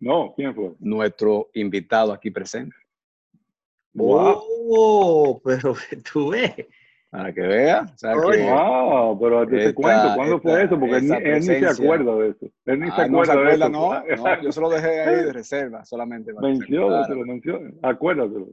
[0.00, 0.74] No, ¿quién fue?
[0.80, 2.74] Nuestro invitado aquí presente.
[3.94, 4.42] Wow.
[4.68, 5.72] Oh, pero
[6.12, 6.52] tú ves.
[7.16, 7.82] Para que vea.
[7.94, 8.38] O sea Oye.
[8.38, 10.78] que- Wow, pero te, te Esta- cuento, ¿cuándo fue eso?
[10.78, 12.46] Porque él, ni- esa él ni se acuerda de eso.
[12.66, 13.68] Él ni se Ah, no acuerda se de acuerda, eso.
[13.70, 14.06] no, no,
[14.42, 17.08] yo se lo dejé ahí de reserva, solamente para que se Menciónalo, acordara.
[17.14, 17.70] te lo menciono.
[17.82, 18.48] Acuérdatelo.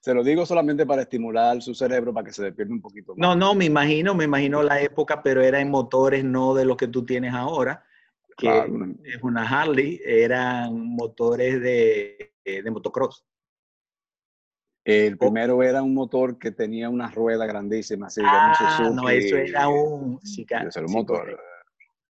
[0.00, 3.18] Se lo digo solamente para estimular su cerebro para que se despierte un poquito más.
[3.26, 6.76] No, no, me imagino, me imagino la época, pero era en motores no de los
[6.76, 7.82] que tú tienes ahora,
[8.36, 13.24] que Claro, es una Harley, eran motores de, de motocross.
[14.88, 18.94] El primero era un motor que tenía una rueda grandísima, así, un Ah, Suzuki.
[18.94, 20.20] no, eso era un...
[20.22, 21.18] sí, ca- Ese era un sí, motor.
[21.22, 21.42] correcto,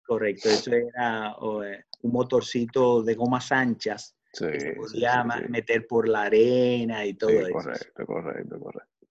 [0.06, 6.06] correcto, eso era eh, un motorcito de gomas anchas Sí, que se podía meter por
[6.06, 7.52] la arena y todo eso.
[7.54, 9.06] correcto, correcto, correcto.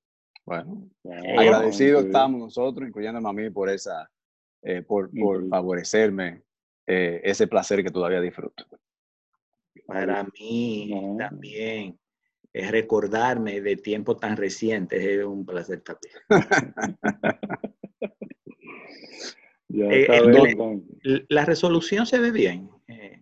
[0.46, 2.08] Bueno, Eh, agradecidos sí.
[2.10, 4.08] estamos nosotros, incluyéndome a mí, por esa,
[4.62, 6.44] eh, por, por favorecerme
[6.86, 8.66] eh, ese placer que todavía disfruto.
[9.88, 11.18] Para mí No.
[11.18, 11.98] también
[12.60, 16.14] es recordarme de tiempos tan recientes, es un placer también.
[19.70, 20.84] Ya Eh, el- el-.
[21.04, 22.70] L- La resolución se ve bien.
[22.88, 23.22] eh,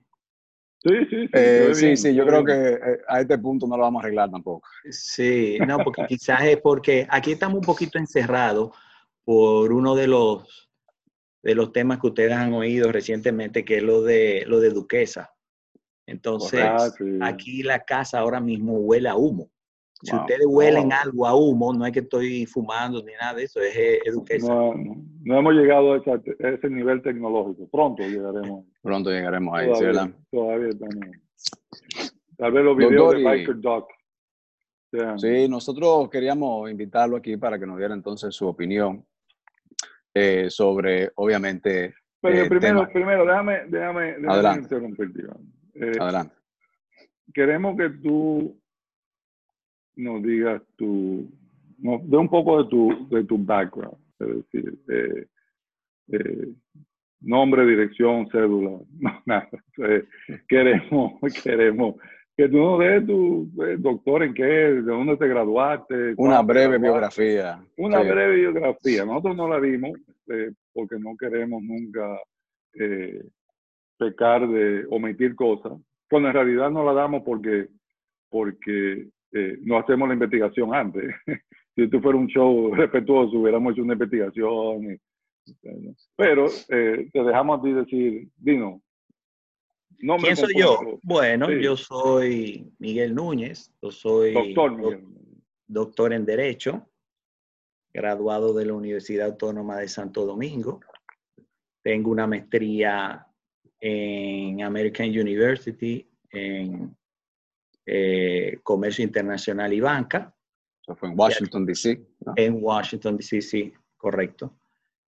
[0.84, 1.30] Sí, sí, sí.
[1.34, 2.58] Eh, sí, bien, sí, yo creo bien.
[2.62, 4.68] que eh, a este punto no lo vamos a arreglar tampoco.
[4.92, 8.70] Sí, no, porque quizás es porque aquí estamos un poquito encerrados
[9.24, 10.70] por uno de los
[11.42, 15.32] de los temas que ustedes han oído recientemente, que es lo de lo de Duquesa.
[16.08, 16.64] Entonces,
[17.22, 19.50] aquí la casa ahora mismo huele a humo.
[20.04, 20.22] Si Wow.
[20.22, 20.98] ustedes huelen Wow.
[21.04, 24.54] algo a humo, no es que estoy fumando ni nada de eso, es, eh, Duquesa.
[24.54, 26.02] No, hemos llegado a,
[26.40, 27.68] ese nivel tecnológico.
[27.70, 28.66] Pronto llegaremos.
[28.84, 30.16] Pronto llegaremos ahí, ¿sí, Todavía, verdad?
[30.32, 31.06] todavía estamos.
[32.38, 33.90] Tal vez los videos Doctor, de y- Biker Doc.
[34.92, 39.04] sean- Sí, nosotros queríamos invitarlo aquí para que nos diera entonces su opinión
[40.14, 42.94] eh, sobre, obviamente, Pero eh, primero, tema.
[42.94, 44.62] primero, déjame, déjame, déjame Adelante.
[44.62, 45.38] interrumpirte, Iván.
[45.76, 46.36] Eh, Adelante.
[47.34, 48.60] queremos que tú
[49.98, 51.30] nos digas tu,
[51.78, 55.26] nos dé un poco de tu, de tu background, es decir, eh,
[56.12, 56.48] eh,
[57.22, 59.50] nombre, dirección, cédula, no, nada.
[60.48, 61.96] Queremos, queremos
[62.38, 66.14] que tú nos des tu eh, doctor en qué, de dónde te graduaste.
[66.18, 67.24] Una breve graduaste.
[67.24, 67.66] biografía.
[67.78, 68.10] Una Sí.
[68.10, 69.06] breve biografía.
[69.06, 69.92] Nosotros no la dimos
[70.28, 72.20] eh, porque no queremos nunca
[72.78, 73.24] eh,
[73.98, 75.74] pecar de omitir cosas.
[76.10, 77.68] Cuando en realidad no la damos porque,
[78.30, 81.04] porque eh, no hacemos la investigación antes.
[81.76, 84.94] si esto fuera un show respetuoso, hubiéramos hecho una investigación.
[84.94, 84.98] y-
[86.16, 88.82] pero eh, te dejamos a ti decir, Dino.
[90.00, 90.80] nombre ¿Quién soy yo?
[91.04, 91.62] Bueno, Sí.
[91.62, 95.04] yo soy Miguel Núñez, yo soy Doctor doc-
[95.68, 96.90] doctor en Derecho,
[97.94, 100.80] graduado de la Universidad Autónoma de Santo Domingo.
[101.84, 103.26] Tengo una maestría
[103.80, 106.96] en American University en
[107.86, 110.36] eh, Comercio Internacional y Banca
[110.82, 112.02] Eso fue en Washington, D.C.
[112.26, 112.34] ¿no?
[112.36, 114.54] en Washington, D.C., sí, correcto.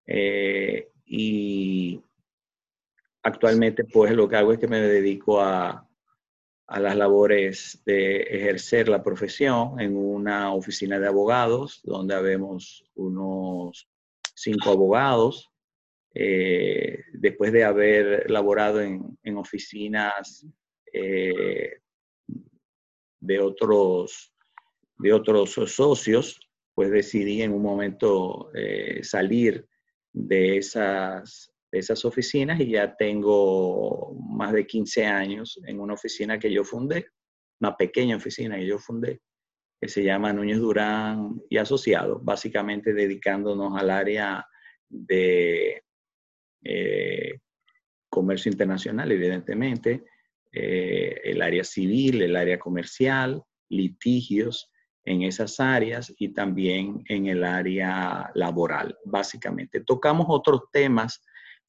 [0.05, 2.01] Eh, y
[3.23, 5.87] actualmente, pues, lo que hago es que me dedico a,
[6.67, 13.87] a las labores de ejercer la profesión en una oficina de abogados, donde habemos unos
[14.35, 15.49] cinco abogados.
[16.19, 20.47] Eh, después de haber laborado en, en oficinas
[20.91, 21.77] eh,
[23.19, 24.33] de, otros,
[24.97, 26.39] de otros socios,
[26.73, 29.67] pues decidí en un momento eh, salir
[30.11, 36.51] de esas, esas oficinas y ya tengo más de 15 años en una oficina que
[36.51, 37.09] yo fundé,
[37.59, 39.21] una pequeña oficina que yo fundé,
[39.79, 44.47] que se llama Núñez Durán y Asociados, básicamente dedicándonos al área
[44.89, 45.83] de
[46.63, 47.39] eh,
[48.09, 50.05] comercio internacional, evidentemente,
[50.51, 54.71] eh, el área civil, el área comercial, litigios
[55.05, 59.81] en esas áreas y también en el área laboral, básicamente.
[59.81, 61.21] Tocamos otros temas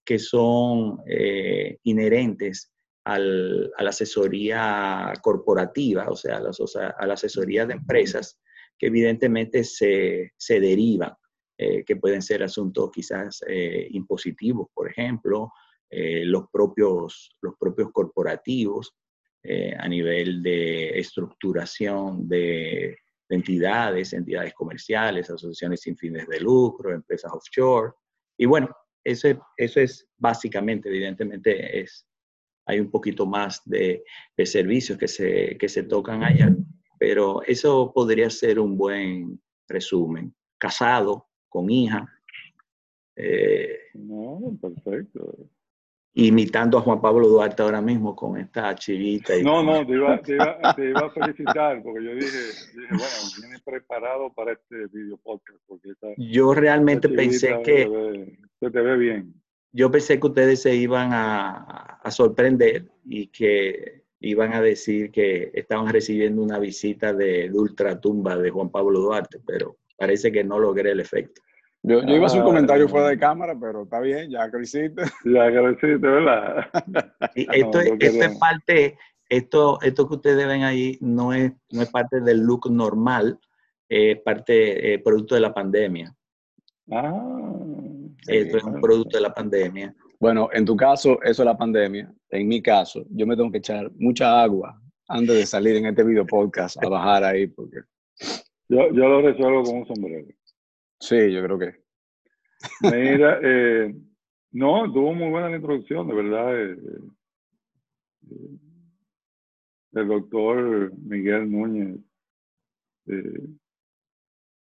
[0.05, 2.73] que son eh, inherentes
[3.05, 8.39] a la asesoría corporativa, o sea, a la, asesoría de empresas,
[8.79, 11.15] que evidentemente se, se derivan,
[11.59, 15.53] eh, que pueden ser asuntos quizás eh, impositivos, por ejemplo,
[15.91, 18.95] los, propios, los propios corporativos
[19.79, 22.95] a nivel de estructuración de,
[23.31, 27.93] entidades, entidades comerciales, asociaciones sin fines de lucro, empresas offshore.
[28.37, 28.69] Y bueno,
[29.03, 32.07] eso, eso es básicamente, evidentemente, es
[32.69, 34.05] hay un poquito más de,
[34.45, 36.55] servicios que se, que se tocan allá,
[36.99, 40.35] pero eso podría ser un buen resumen.
[40.59, 42.07] Casado, con hija.
[43.17, 45.37] Eh, no, perfecto.
[46.15, 49.37] Imitando a Juan Pablo Duarte ahora mismo con esta chivita.
[49.37, 52.39] Y no, no, te iba, te, iba, te iba, a felicitar porque yo dije,
[52.75, 53.07] dije bueno,
[53.41, 55.61] viene preparado para este video podcast.
[55.67, 58.39] Porque yo realmente pensé que...
[58.61, 59.35] se te ve bien
[59.73, 65.89] yo pensé que ustedes se iban a, sorprender y que iban a decir que estaban
[65.93, 71.01] recibiendo una visita de, ultratumba de Juan Pablo Duarte, pero parece que no logré el
[71.01, 71.43] efecto.
[71.83, 74.59] Yo, iba a hacer un comentario fuera de cámara, pero está bien, ya que
[75.25, 76.67] Ya que ¿verdad?
[77.35, 82.41] esto, es parte, esto, esto que ustedes ven ahí no es, no es parte del
[82.41, 83.39] look normal,
[83.89, 86.15] es parte, eh, producto de la pandemia.
[86.91, 87.23] Ah.
[88.27, 89.95] Esto es un producto de la pandemia.
[90.21, 92.13] Bueno, en tu caso, eso es la pandemia.
[92.31, 96.03] En mi caso, yo me tengo que echar mucha agua antes de salir en este
[96.03, 97.79] video podcast a bajar ahí porque...
[98.69, 100.27] Yo, yo lo resuelvo con un sombrero.
[101.01, 101.75] Sí, yo creo que.
[102.83, 103.95] Mira, eh,
[104.53, 106.65] no, tuvo muy buena la introducción, de verdad.
[106.65, 106.77] Eh,
[108.31, 108.59] eh,
[109.93, 111.99] el doctor Miguel Núñez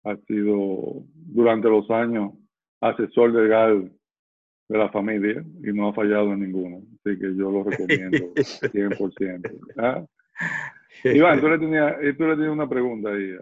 [0.03, 2.33] ha sido durante los años
[2.79, 3.91] asesor legal
[4.69, 6.83] de la familia y no ha fallado en ninguno.
[7.03, 9.59] Así que yo lo recomiendo 100%.
[9.77, 10.05] ¿Ah?
[11.03, 13.35] Iván, tú le, tenías, tú le tenías una pregunta ahí.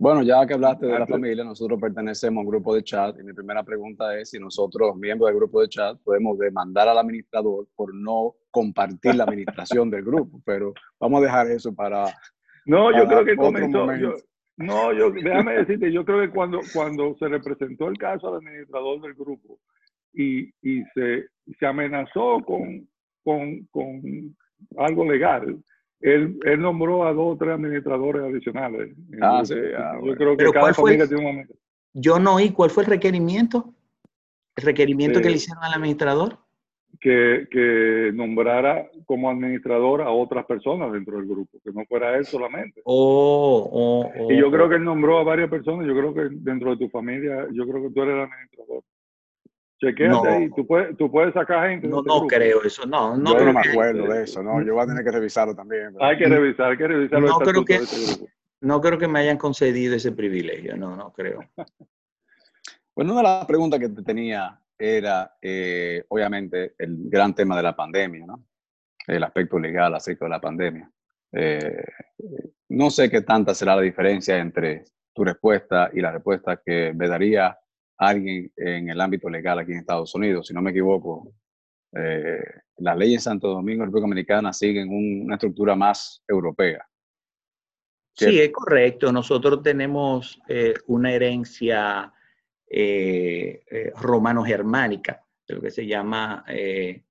[0.00, 3.24] Bueno, ya que hablaste de la familia, nosotros pertenecemos a un grupo de chat y
[3.24, 7.66] mi primera pregunta es si nosotros, miembros del grupo de chat, podemos demandar al administrador
[7.74, 12.04] por no compartir la administración del grupo, pero vamos a dejar eso para...
[12.64, 13.86] No, yo creo que comenzó,
[14.56, 19.00] no, yo, déjame decirte, yo creo que cuando, cuando se representó el caso al administrador
[19.00, 19.58] del grupo
[20.12, 21.26] y, y se,
[21.58, 22.88] se amenazó con,
[23.24, 24.36] con, con
[24.76, 25.58] algo legal,
[26.00, 28.96] él, él, nombró a dos o tres administradores adicionales.
[29.20, 31.54] Ah, sí, ah, Yo creo que cada familia tiene un momento.
[31.94, 33.74] Yo no oí cuál fue el requerimiento.
[34.56, 36.38] ¿El requerimiento que le hicieron al administrador?
[37.00, 42.24] que, que, nombrara como administrador a otras personas dentro del grupo, que no fuera él
[42.24, 42.80] solamente.
[42.84, 46.28] Oh, oh, oh, y yo creo que él nombró a varias personas, yo creo que
[46.30, 48.82] dentro de tu familia, yo creo que tú eres el administrador.
[49.80, 51.86] Chequéate ahí, tú puedes, tú puedes sacar gente.
[51.86, 53.16] No, no creo eso, no.
[53.16, 55.94] no yo no me acuerdo de eso, no, yo voy a tener que revisarlo también.
[56.00, 57.28] Hay que revisar, hay que revisarlo.
[57.28, 57.80] No creo que,
[58.60, 61.40] no creo que me hayan concedido ese privilegio, no, no creo.
[62.94, 67.62] Bueno, una de las preguntas que te tenía era eh, obviamente el gran tema de
[67.62, 68.44] la pandemia, ¿no?
[69.08, 70.90] el aspecto legal acerca de la pandemia.
[71.32, 71.84] Eh,
[72.70, 77.08] no sé qué tanta será la diferencia entre tu respuesta y la respuesta que me
[77.08, 77.56] daría
[77.98, 80.46] alguien en el ámbito legal aquí en Estados Unidos.
[80.46, 81.32] Si no me equivoco,
[81.92, 82.40] eh,
[82.78, 86.86] las leyes en Santo Domingo, República Dominicana, siguen una estructura más europea.
[88.14, 89.12] Sí, es correcto.
[89.12, 90.40] Nosotros tenemos
[90.86, 92.12] una herencia
[92.70, 97.04] eh, eh, romano-germánica, lo que se llama eh,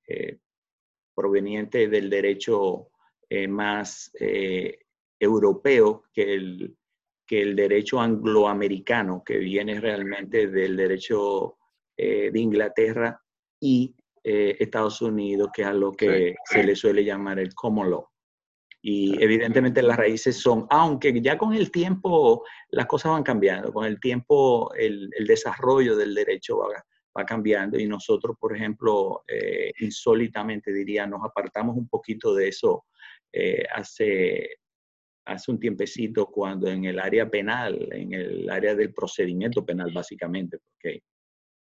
[1.15, 2.89] proveniente del derecho
[3.49, 4.11] más
[5.19, 6.77] europeo que el,
[7.27, 11.57] que el derecho angloamericano, que viene realmente del derecho
[11.97, 13.19] de Inglaterra
[13.59, 18.07] y Estados Unidos, que es a lo que se le suele llamar el common law.
[18.81, 23.85] Y evidentemente las raíces son, aunque ya con el tiempo las cosas van cambiando, con
[23.85, 26.85] el tiempo el, desarrollo del derecho va,
[27.17, 32.85] va cambiando y nosotros, por ejemplo, eh, insólitamente diría, nos apartamos un poquito de eso
[33.33, 34.59] eh, hace,
[35.27, 40.57] hace un tiempecito cuando en el área penal, en el área del procedimiento penal básicamente,
[40.59, 41.03] porque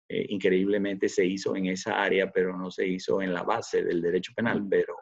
[0.08, 4.02] eh, increíblemente se hizo en esa área, pero no se hizo en la base del
[4.02, 4.68] derecho penal, mm.
[4.68, 4.96] pero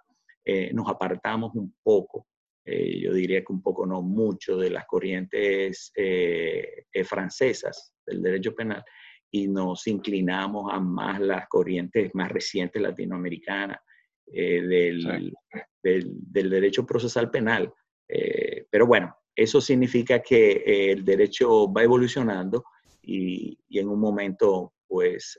[0.72, 2.26] nos apartamos un poco
[2.64, 5.92] yo diría que un poco no mucho de las corrientes
[7.04, 8.82] francesas del derecho penal
[9.30, 13.78] y nos inclinamos a más las corrientes más recientes latinoamericanas
[14.32, 15.32] eh, del,
[15.82, 17.72] del, derecho procesal penal.
[18.12, 22.64] Eh, pero bueno, eso significa que eh, el derecho va evolucionando
[23.02, 25.38] y, y en un momento, pues,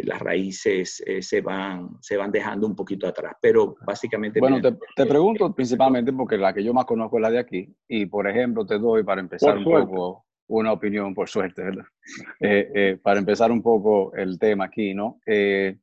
[0.00, 3.34] las raíces se, van, se van dejando un poquito atrás.
[3.42, 4.40] Pero básicamente...
[4.40, 7.76] Bueno, te, te, pregunto principalmente porque la que yo más conozco es la de aquí.
[7.86, 11.84] Y, por ejemplo, te doy para empezar un poco una opinión, por suerte, ¿verdad?
[12.40, 15.20] Eh, eh, para empezar un poco el tema aquí, ¿no?
[15.26, 15.76] Eh,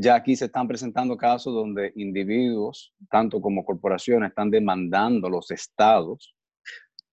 [0.00, 5.50] ya aquí se están presentando casos donde individuos, tanto como corporaciones, están demandando a los
[5.50, 6.36] estados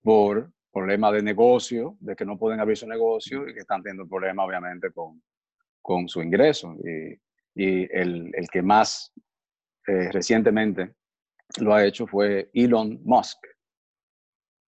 [0.04, 4.08] por problemas de negocio, de que no pueden abrir su negocio y que están teniendo
[4.08, 5.24] problemas, obviamente, con,
[5.82, 6.76] con su ingreso.
[6.84, 7.19] Y,
[7.56, 9.13] el, el, que más
[9.88, 10.93] recientemente
[11.60, 13.39] lo ha hecho fue Elon Musk,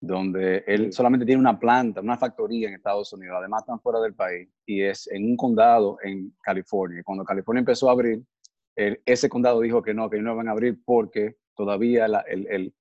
[0.05, 4.13] donde él solamente tiene una planta, una factoría en Estados Unidos, además están fuera del
[4.13, 7.01] país, y es en un condado en California.
[7.05, 8.21] Cuando California empezó a abrir,
[8.75, 12.71] ese condado dijo que no, que no van a abrir porque todavía la, eh,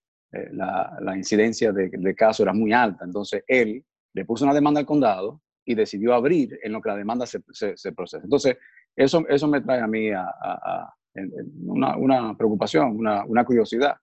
[0.50, 3.04] la, incidencia de, de casos era muy alta.
[3.04, 6.96] Entonces él le puso una demanda al condado y decidió abrir en lo que la
[6.96, 8.24] demanda se, se, procesa.
[8.24, 8.56] Entonces,
[8.96, 10.92] eso, eso me trae a mí a, a,
[11.66, 13.94] una, una, preocupación, una, una curiosidad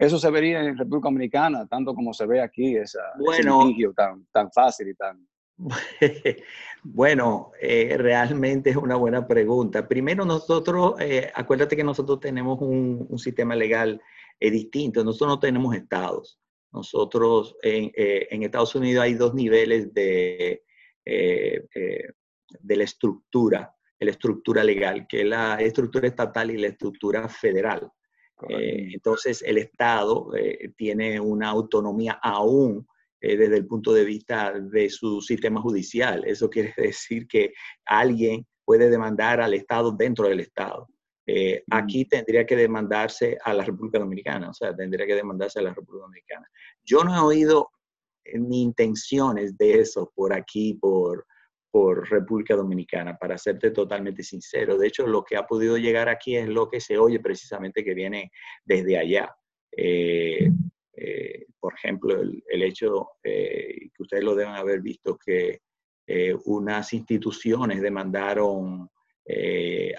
[0.00, 4.26] eso se vería en República Dominicana, tanto como se ve aquí, esa, bueno, ese tan,
[4.32, 5.28] tan fácil y tan...
[6.82, 9.86] Bueno, eh, realmente es una buena pregunta.
[9.86, 14.00] Primero, nosotros, eh, acuérdate que nosotros tenemos un, un sistema legal
[14.38, 15.04] eh, distinto.
[15.04, 16.40] Nosotros no tenemos estados.
[16.72, 20.62] Nosotros en, en Estados Unidos hay dos niveles de,
[21.04, 27.92] de la estructura, la estructura legal, que es la estructura estatal y la estructura federal.
[28.48, 32.86] Eh, entonces, el Estado eh, tiene una autonomía aún
[33.20, 36.24] eh, desde el punto de vista de su sistema judicial.
[36.24, 37.52] Eso quiere decir que
[37.84, 40.88] alguien puede demandar al Estado dentro del Estado.
[41.70, 45.72] Aquí tendría que demandarse a la República Dominicana, o sea, tendría que demandarse a la
[45.72, 46.44] República Dominicana.
[46.84, 47.70] Yo no he oído
[48.34, 51.24] ni intenciones de eso por aquí, por,
[51.70, 54.76] por República Dominicana, para serte totalmente sincero.
[54.76, 57.94] De hecho, lo que ha podido llegar aquí es lo que se oye precisamente que
[57.94, 58.32] viene
[58.64, 59.34] desde allá.
[59.70, 60.50] Eh,
[60.94, 65.60] eh, por ejemplo, el, hecho eh, que ustedes lo deben haber visto que
[66.46, 68.90] unas instituciones demandaron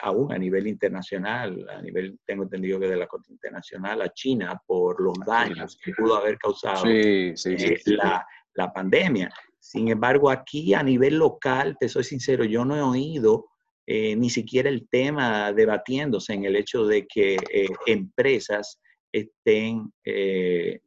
[0.01, 4.61] aún a nivel internacional, a nivel, tengo entendido que de la Corte Internacional, a China
[4.67, 9.31] por los daños que pudo haber causado la, la pandemia.
[9.61, 13.45] Sin embargo, aquí a nivel local, te soy sincero, yo no he oído
[13.85, 18.79] eh, ni siquiera el tema debatiéndose en el hecho de que eh, empresas
[19.11, 20.81] estén eh,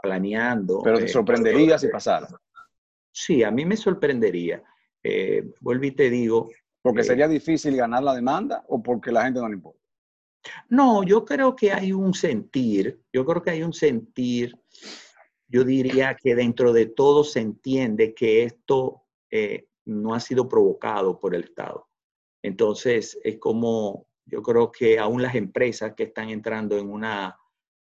[0.00, 0.80] planeando.
[0.84, 2.28] Pero te sorprendería si pasara.
[3.10, 4.62] Sí, a mí me sorprendería.
[5.60, 6.50] vuelvo y te digo.
[6.80, 9.80] ¿Porque sería difícil ganar la demanda o porque la gente no le importa?
[10.68, 14.54] No, yo creo que hay un sentir, yo creo que hay un sentir
[15.54, 21.20] yo diría que dentro de todo se entiende que esto eh, no ha sido provocado
[21.20, 21.88] por el Estado.
[22.42, 27.38] Entonces, es como, yo creo que aún las empresas que están entrando en una,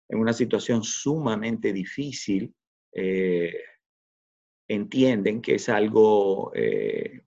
[0.08, 2.54] en una situación sumamente difícil,
[2.92, 3.60] eh,
[4.68, 7.22] entienden que es algo eh,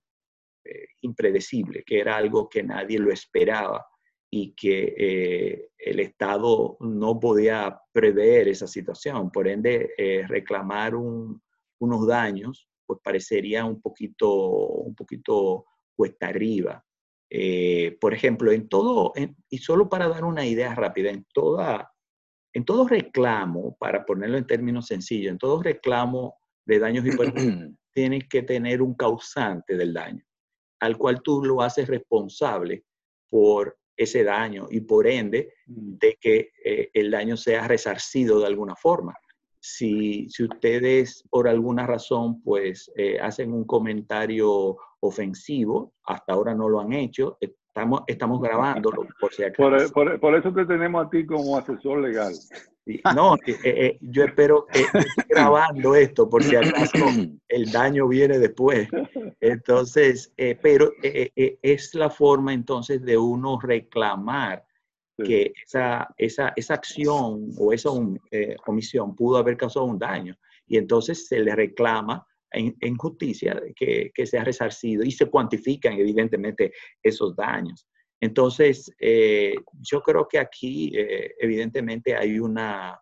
[1.01, 3.85] impredecible, que era algo que nadie lo esperaba
[4.31, 9.31] y que eh, el Estado no podía prever esa situación.
[9.31, 16.83] Por ende, eh, reclamar unos daños, pues parecería un poquito, un poquito cuesta arriba.
[17.31, 19.13] Eh, por ejemplo, en todo,
[19.49, 21.91] y solo para dar una idea rápida, en, toda,
[22.53, 26.35] en todo reclamo, para ponerlo en términos sencillos, en todo reclamo
[26.65, 30.23] de daños y perjuicios, tienes que tener un causante del daño,
[30.79, 32.83] al cual tú lo haces responsable
[33.29, 35.97] por ese daño y por ende mm.
[35.97, 39.13] de que eh, el daño sea resarcido de alguna forma.
[39.59, 46.69] Si, si ustedes por alguna razón pues eh, hacen un comentario ofensivo, hasta ahora no
[46.69, 49.91] lo han hecho, estamos, estamos grabándolo por si acaso.
[49.93, 52.33] Por, por, eso te tenemos a ti como asesor legal.
[53.15, 54.83] No, eh, eh, yo espero que
[55.29, 56.93] grabando esto por si acaso
[57.47, 58.87] el daño viene después.
[59.39, 64.63] Entonces, pero es la forma entonces de uno reclamar
[65.23, 67.89] que esa, esa, esa, acción o esa
[68.65, 70.35] omisión pudo haber causado un daño.
[70.65, 76.71] Y entonces se le reclama en, justicia que, que sea resarcido y se cuantifican evidentemente
[77.03, 77.88] esos daños.
[78.21, 82.99] Entonces, eh, yo creo que aquí eh, evidentemente hay una,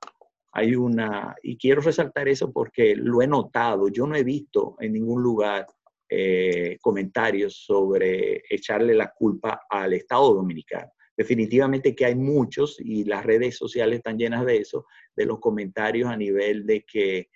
[0.51, 4.93] hay una, y quiero resaltar eso porque lo he notado, yo no he visto en
[4.93, 5.65] ningún lugar
[6.09, 10.91] eh, comentarios sobre echarle la culpa al Estado dominicano.
[11.15, 16.09] Definitivamente que hay muchos y las redes sociales están llenas de eso, de los comentarios
[16.09, 17.29] a nivel de que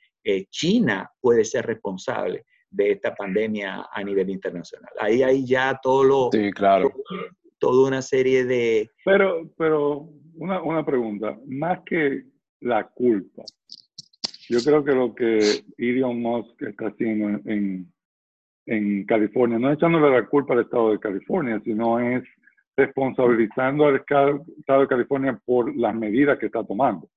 [0.52, 4.92] China puede ser responsable de esta pandemia a nivel internacional.
[5.00, 6.92] Ahí hay ya todo lo, sí, claro
[7.62, 8.90] toda una serie de...
[9.06, 12.24] Pero, pero una, una pregunta, más que
[12.60, 13.44] la culpa,
[14.50, 15.40] yo creo que lo que
[15.78, 17.88] Elon Musk está haciendo en,
[18.66, 22.24] en California, no es echándole la culpa al Estado de California, sino es
[22.76, 24.44] responsabilizando al Estado
[24.82, 27.08] de California por las medidas que está tomando.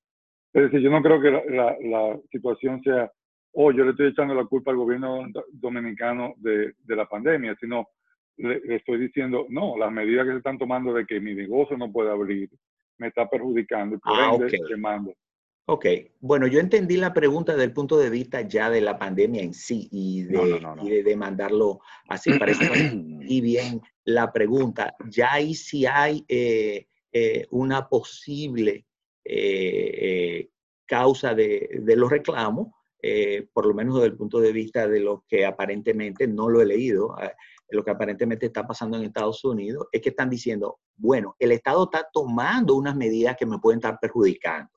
[0.53, 3.11] Es decir, yo no creo que la, la, situación sea,
[3.55, 7.89] oh, yo le estoy echando la culpa al gobierno dominicano de, de la pandemia, sino
[8.37, 11.93] le, estoy diciendo, no, las medidas que se están tomando de que mi negocio no
[11.93, 12.51] puede abrir
[12.99, 14.61] me está perjudicando y por ah, ende okay.
[15.67, 15.87] Ok,
[16.21, 19.55] bueno, yo entendí la pregunta desde el punto de vista ya de la pandemia en
[19.55, 22.39] sí y de, Y de demandarlo así.
[22.39, 22.65] Parece
[23.27, 24.95] y bien la pregunta.
[25.09, 28.85] Ya ahí sí hay eh, eh, una posible
[29.25, 30.51] eh,
[30.85, 32.69] causa de, de, los reclamos,
[33.55, 36.67] por lo menos desde el punto de vista de los que aparentemente no lo he
[36.67, 37.17] leído
[37.71, 41.85] lo que aparentemente está pasando en Estados Unidos, es que están diciendo, bueno, el Estado
[41.85, 44.71] está tomando unas medidas que me pueden estar perjudicando.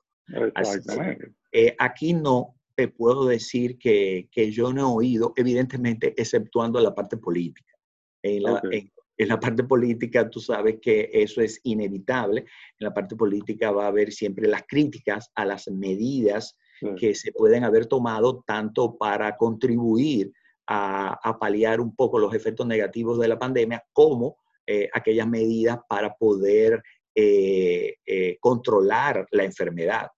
[1.52, 6.94] Eh, aquí no te puedo decir que, que, yo no he oído, evidentemente, exceptuando la
[6.94, 7.72] parte política.
[8.22, 12.40] En la, en, la parte política, tú sabes que eso es inevitable.
[12.78, 16.56] En la parte política va a haber siempre las críticas a las medidas
[16.96, 20.32] que se pueden haber tomado tanto para contribuir
[20.70, 26.14] a, paliar un poco los efectos negativos de la pandemia, como eh, aquellas medidas para
[26.14, 26.82] poder
[27.14, 30.08] eh, eh, controlar la enfermedad.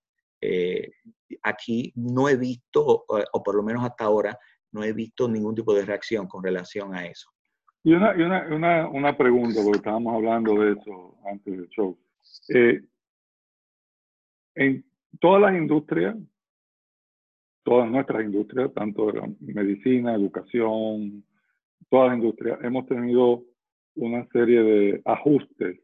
[1.42, 4.36] aquí no he visto, o por lo menos hasta ahora,
[4.72, 7.30] no he visto ningún tipo de reacción con relación a eso.
[7.82, 11.96] Y una, y una, una, una pregunta, porque estábamos hablando de eso antes del show.
[14.54, 14.84] en
[15.20, 16.16] todas las industrias
[17.62, 21.24] todas nuestras industrias, tanto de medicina, educación,
[21.88, 23.42] todas las industrias, hemos tenido
[23.96, 25.80] una serie de ajustes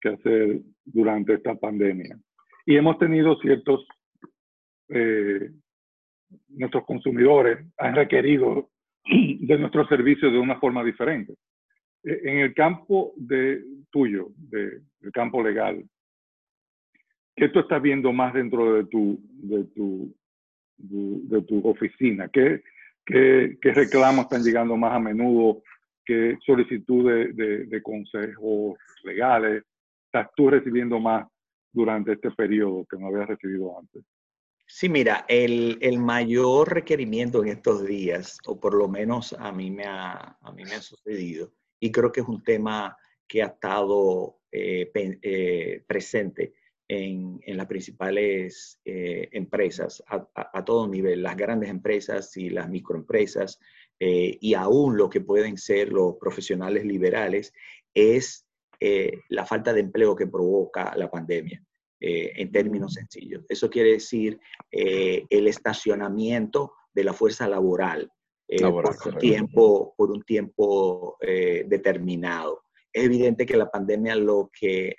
[0.00, 2.18] que hacer durante esta pandemia.
[2.66, 3.86] Y hemos tenido ciertos,
[4.88, 5.50] eh,
[6.48, 8.70] nuestros consumidores han requerido
[9.04, 11.34] de nuestros servicios de una forma diferente.
[12.02, 14.82] E, en el campo de, tuyo, de,
[15.12, 15.84] campo legal,
[17.36, 20.14] ¿qué tú estás viendo más dentro de tu, de tu
[20.82, 22.28] de tu oficina?
[22.28, 22.62] ¿Qué,
[23.04, 25.62] qué, qué reclamos están llegando más a menudo?
[26.04, 29.62] ¿Qué solicitudes de, de, consejos legales
[30.06, 31.26] estás tú recibiendo más
[31.72, 34.02] durante este periodo que no habías recibido antes?
[34.66, 39.70] Sí, mira, el, el, mayor requerimiento en estos días, o por lo menos a mí
[39.70, 43.46] me ha, a mí me ha sucedido, y creo que es un tema que ha
[43.46, 46.54] estado eh, eh, presente
[46.92, 53.60] en, las principales eh, empresas a, todo nivel, las grandes empresas y las microempresas,
[54.00, 57.52] eh, y aún lo que pueden ser los profesionales liberales,
[57.94, 58.44] es
[58.80, 61.62] eh, la falta de empleo que provoca la pandemia,
[62.02, 63.44] en términos sencillos.
[63.46, 68.10] Eso quiere decir el estacionamiento de la fuerza laboral,
[68.58, 72.64] por, un tiempo, por un tiempo determinado.
[72.90, 74.96] Es evidente que la pandemia lo que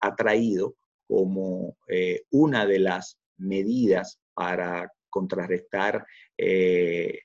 [0.00, 0.74] ha traído
[1.08, 6.06] como eh, una de las medidas para contrarrestar
[6.36, 7.20] eh,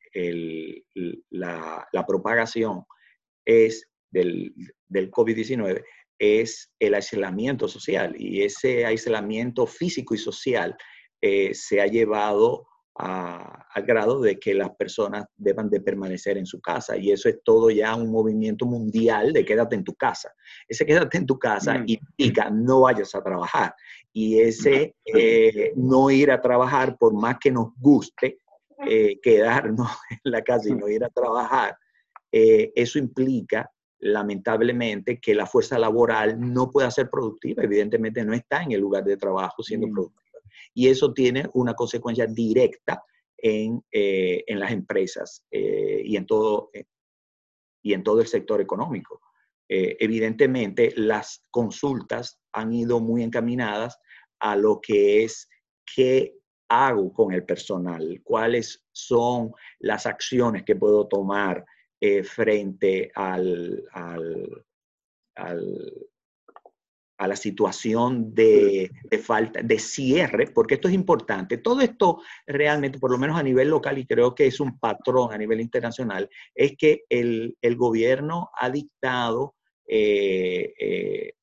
[1.30, 2.86] la, propagación
[3.46, 4.54] es del,
[4.88, 5.84] del COVID-19
[6.20, 8.16] es el aislamiento social.
[8.18, 10.78] Y ese aislamiento físico y social
[11.22, 16.62] eh, se ha llevado al grado de que las personas deban de permanecer en su
[16.62, 16.96] casa.
[16.96, 20.32] Y eso es todo ya un movimiento mundial de quédate en tu casa.
[20.68, 21.86] Ese quédate en tu casa mm.
[21.88, 23.74] implica no vayas a trabajar.
[24.12, 28.38] Y ese eh, no ir a trabajar, por más que nos guste
[28.86, 29.90] eh, quedarnos
[30.24, 31.76] en la casa y no ir a trabajar,
[32.32, 33.70] eh, eso implica
[34.00, 37.64] lamentablemente que la fuerza laboral no pueda ser productiva.
[37.64, 39.92] Evidentemente no está en el lugar de trabajo siendo mm.
[39.92, 40.23] productiva.
[40.74, 43.04] Y eso tiene una consecuencia directa
[43.38, 46.72] en, en las empresas y, en todo,
[47.84, 49.22] y en todo el sector económico.
[49.68, 54.00] evidentemente, las consultas han ido muy encaminadas
[54.40, 55.50] a lo que es
[55.96, 56.36] qué
[56.70, 61.64] hago con el personal, cuáles son las acciones que puedo tomar
[62.02, 63.84] eh, frente al,
[67.18, 71.58] a la situación de, de, falta, de cierre, porque esto es importante.
[71.58, 75.32] Todo esto realmente, por lo menos a nivel local, y creo que es un patrón
[75.32, 79.56] a nivel internacional, es que el, el gobierno ha dictado
[79.88, 81.34] eh, eh,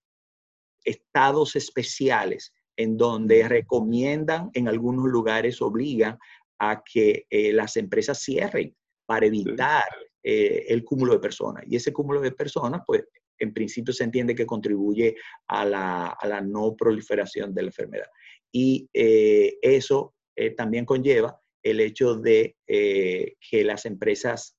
[0.84, 6.18] estados especiales en donde recomiendan, en algunos lugares obligan
[6.58, 8.74] a que eh, las empresas cierren
[9.06, 9.84] para evitar
[10.22, 11.64] eh, el cúmulo de personas.
[11.66, 13.04] Y ese cúmulo de personas, pues,
[13.41, 15.16] en principio se entiende que contribuye
[15.49, 18.09] a la, no proliferación de la enfermedad.
[18.53, 20.14] Y eh, eso
[20.57, 24.57] también conlleva el hecho de que las empresas,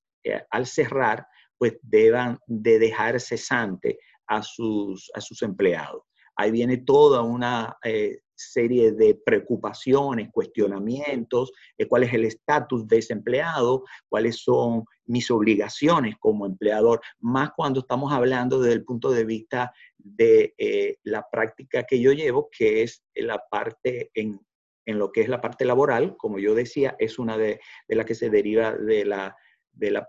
[0.50, 1.26] al cerrar,
[1.58, 6.02] pues deban de dejar cesante a sus, a sus empleados
[6.36, 12.98] ahí viene toda una eh, serie de preocupaciones, cuestionamientos, de cuál es el estatus de
[12.98, 19.10] ese empleado, cuáles son mis obligaciones como empleador, más cuando estamos hablando desde el punto
[19.10, 24.40] de vista de eh, la práctica que yo llevo, que es la parte en,
[24.86, 28.14] lo que es la parte laboral, como yo decía, es una de, de las que
[28.14, 29.36] se deriva de la,
[29.72, 30.06] de la,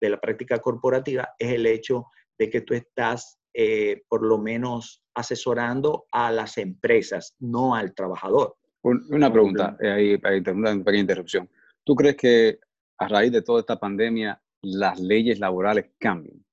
[0.00, 2.06] de la práctica corporativa, es el hecho
[2.38, 8.56] de que tú estás eh, por lo menos asesorando a las empresas, no al trabajador.
[8.82, 11.48] Una pregunta, eh, ahí, ahí una pequeña interrupción.
[11.84, 12.58] ¿Tú crees que
[12.98, 16.44] a raíz de toda esta pandemia las leyes laborales cambien?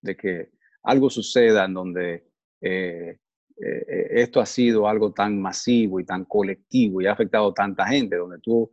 [0.00, 0.52] De que
[0.84, 2.30] algo suceda en donde
[2.60, 3.18] eh,
[3.56, 8.16] esto ha sido algo tan masivo y tan colectivo y ha afectado a tanta gente,
[8.16, 8.70] donde tú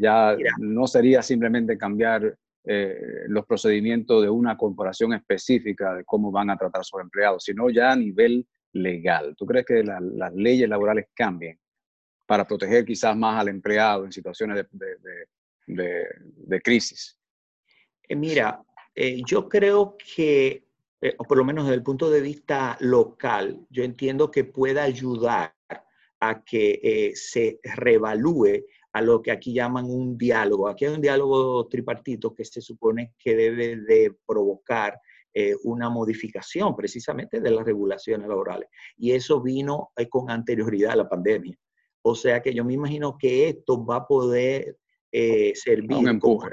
[0.00, 2.36] ya no sería simplemente cambiar
[2.66, 7.44] eh, los procedimientos de una corporación específica de cómo van a tratar a sus empleados,
[7.44, 9.34] sino ya a nivel legal.
[9.36, 11.58] ¿Tú crees que las leyes laborales cambien
[12.26, 14.66] para proteger quizás más al empleado en situaciones
[15.66, 17.18] de, crisis?
[18.08, 18.62] Eh, mira,
[18.94, 20.64] eh, yo creo que,
[21.18, 25.53] o por lo menos desde el punto de vista local, yo entiendo que pueda ayudar
[26.28, 30.68] a que se revalúe a lo que aquí llaman un diálogo.
[30.68, 35.00] Aquí hay un diálogo tripartito que se supone que debe de provocar
[35.36, 38.68] eh, una modificación precisamente de las regulaciones laborales.
[38.96, 41.58] Y eso vino eh, con anterioridad a la pandemia.
[42.02, 44.78] O sea que yo me imagino que esto va a poder
[45.10, 46.48] eh, servir como,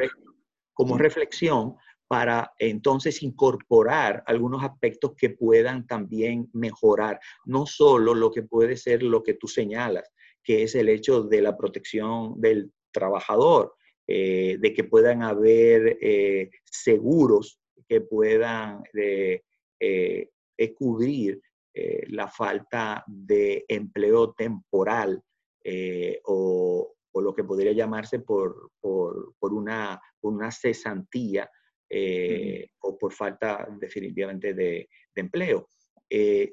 [0.74, 1.76] como reflexión
[2.12, 9.02] para entonces incorporar algunos aspectos que puedan también mejorar, no solo lo que puede ser
[9.02, 10.12] lo que tú señalas,
[10.44, 16.50] que es el hecho de la protección del trabajador, eh, de que puedan haber eh,
[16.66, 19.42] seguros que puedan eh,
[20.76, 21.42] cubrir
[22.10, 25.24] la falta de empleo temporal
[26.26, 28.70] o, lo que podría llamarse por,
[29.40, 31.50] una, una, cesantía
[32.80, 35.68] o por falta definitivamente de, empleo.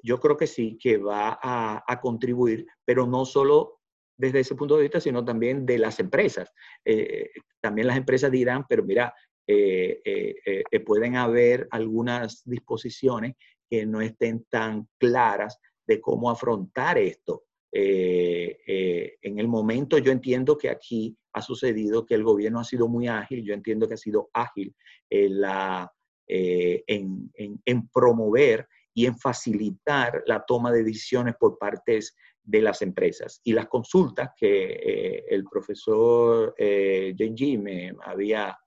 [0.03, 3.79] yo creo que sí, que va a, a, contribuir, pero no solo
[4.19, 6.53] desde ese punto de vista, sino también de las empresas.
[6.85, 7.31] Eh,
[7.61, 9.15] también las empresas dirán, pero mira,
[9.47, 13.37] eh, eh, pueden haber algunas disposiciones
[13.71, 17.45] que no estén tan claras de cómo afrontar esto.
[17.71, 23.07] en el momento yo entiendo que aquí ha sucedido que el gobierno ha sido muy
[23.09, 24.75] ágil, yo entiendo que ha sido ágil
[25.11, 25.91] la,
[26.27, 33.41] en, en promover y en facilitar la toma de decisiones por partes de las empresas.
[33.45, 37.15] Y las consultas que eh, el profesor eh,
[37.59, 38.59] me había,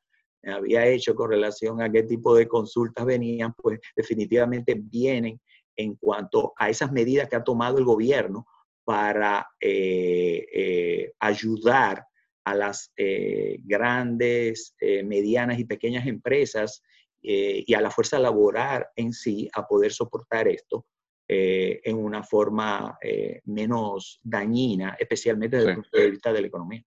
[0.44, 5.42] había hecho con relación a qué tipo de consultas venían, pues definitivamente vienen
[5.76, 8.46] en cuanto a esas medidas que ha tomado el gobierno
[8.86, 12.06] para eh, eh, ayudar
[12.44, 12.92] a las
[13.64, 14.76] grandes,
[15.06, 16.82] medianas y pequeñas empresas
[17.22, 20.86] y a la fuerza laboral en sí a poder soportar esto
[21.34, 26.48] eh, en una forma eh, menos dañina, especialmente desde el punto de vista de la
[26.48, 26.84] economía.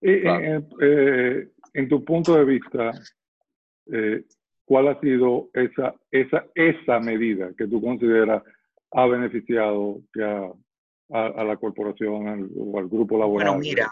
[0.00, 2.92] Eh, en tu punto de vista,
[4.64, 8.44] ¿cuál ha sido esa, esa, esa medida que tú consideras
[8.92, 10.00] ha beneficiado
[11.10, 13.48] a, la corporación o al grupo laboral?
[13.48, 13.90] Bueno, mira,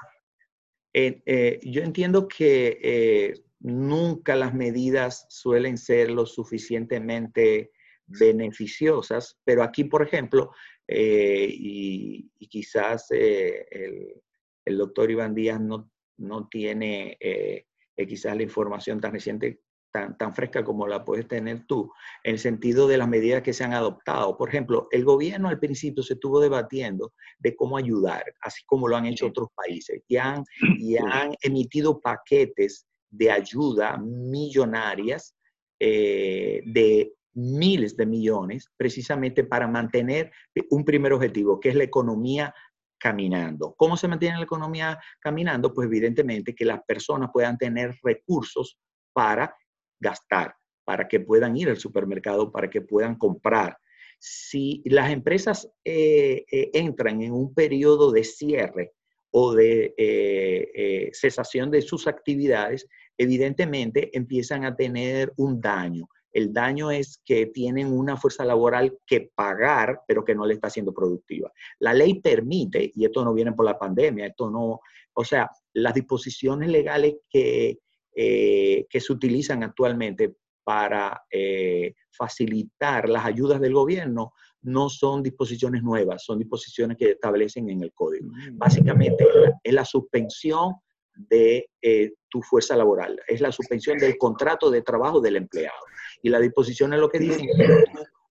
[0.92, 7.70] yo entiendo que nunca las medidas suelen ser lo suficientemente
[8.06, 10.50] beneficiosas, pero aquí, por ejemplo,
[10.88, 14.20] eh, y, quizás eh,
[14.64, 17.66] el doctor Iván Díaz no, no tiene eh,
[17.96, 19.60] eh, quizás la información tan reciente,
[19.90, 23.52] tan, tan fresca como la puedes tener tú, en el sentido de las medidas que
[23.52, 24.36] se han adoptado.
[24.36, 28.96] Por ejemplo, el gobierno al principio se estuvo debatiendo de cómo ayudar, así como lo
[28.96, 30.44] han hecho otros países, y han,
[30.78, 35.34] y han emitido paquetes de ayuda millonarias
[35.78, 40.30] eh, de miles de millones precisamente para mantener
[40.70, 42.54] un primer objetivo, que es la economía
[42.98, 43.74] caminando.
[43.76, 45.72] ¿Cómo se mantiene la economía caminando?
[45.72, 48.78] Pues evidentemente que las personas puedan tener recursos
[49.12, 49.56] para
[50.00, 53.76] gastar, para que puedan ir al supermercado, para que puedan comprar.
[54.18, 58.92] Si las empresas eh, eh, entran en un periodo de cierre
[59.30, 62.86] o de eh, cesación de sus actividades,
[63.16, 66.08] evidentemente empiezan a tener un daño.
[66.32, 70.70] El daño es que tienen una fuerza laboral que pagar, pero que no le está
[70.70, 71.52] siendo productiva.
[71.80, 74.80] La ley permite, y esto no viene por la pandemia, esto no,
[75.14, 77.78] o sea, las disposiciones legales que,
[78.14, 80.34] eh, que se utilizan actualmente
[80.64, 84.32] para eh, facilitar las ayudas del gobierno
[84.62, 88.28] no son disposiciones nuevas, son disposiciones que establecen en el código.
[88.28, 88.58] Mm.
[88.58, 89.24] Básicamente
[89.62, 90.74] es la suspensión
[91.14, 95.80] de eh, tu fuerza laboral, es la suspensión del contrato de trabajo del empleado.
[96.22, 97.48] Y la disposición es lo que dicen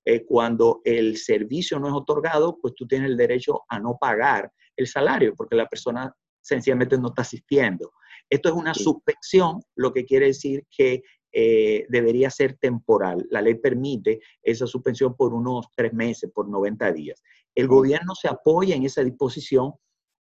[0.05, 4.51] eh, cuando el servicio no es otorgado, pues tú tienes el derecho a no pagar
[4.75, 7.91] el salario porque la persona sencillamente no está asistiendo.
[8.29, 13.25] Esto es una suspensión, lo que quiere decir que eh, debería ser temporal.
[13.29, 17.21] La ley permite esa suspensión por unos tres meses, por 90 días.
[17.53, 19.73] El gobierno se apoya en esa disposición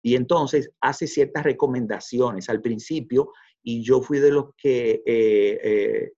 [0.03, 3.33] y entonces hace ciertas recomendaciones al principio
[3.63, 6.13] y yo fui de los que eh, eh,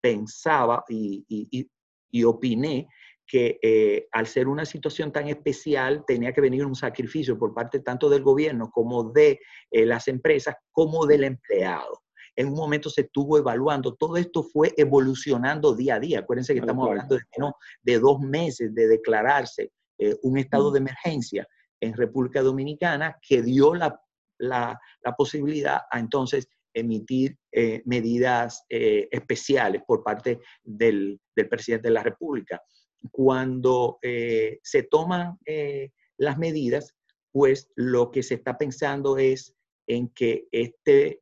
[0.00, 2.88] pensaba y, y, opiné
[3.32, 7.80] que eh, al ser una situación tan especial tenía que venir un sacrificio por parte
[7.80, 12.02] tanto del gobierno como de las empresas como del empleado.
[12.36, 16.18] En un momento se estuvo evaluando, todo esto fue evolucionando día a día.
[16.18, 17.22] Acuérdense que estamos hablando de,
[17.82, 19.72] de dos meses de declararse
[20.22, 20.72] un estado mm.
[20.74, 21.48] de emergencia
[21.80, 23.98] en República Dominicana que dio la,
[24.38, 24.78] la,
[25.16, 32.02] posibilidad a entonces emitir eh, medidas eh, especiales por parte del, del, presidente de la
[32.02, 32.62] República.
[33.10, 35.38] Cuando eh, se toman
[36.18, 36.94] las medidas,
[37.32, 39.54] pues lo que se está pensando es
[39.86, 41.20] en que este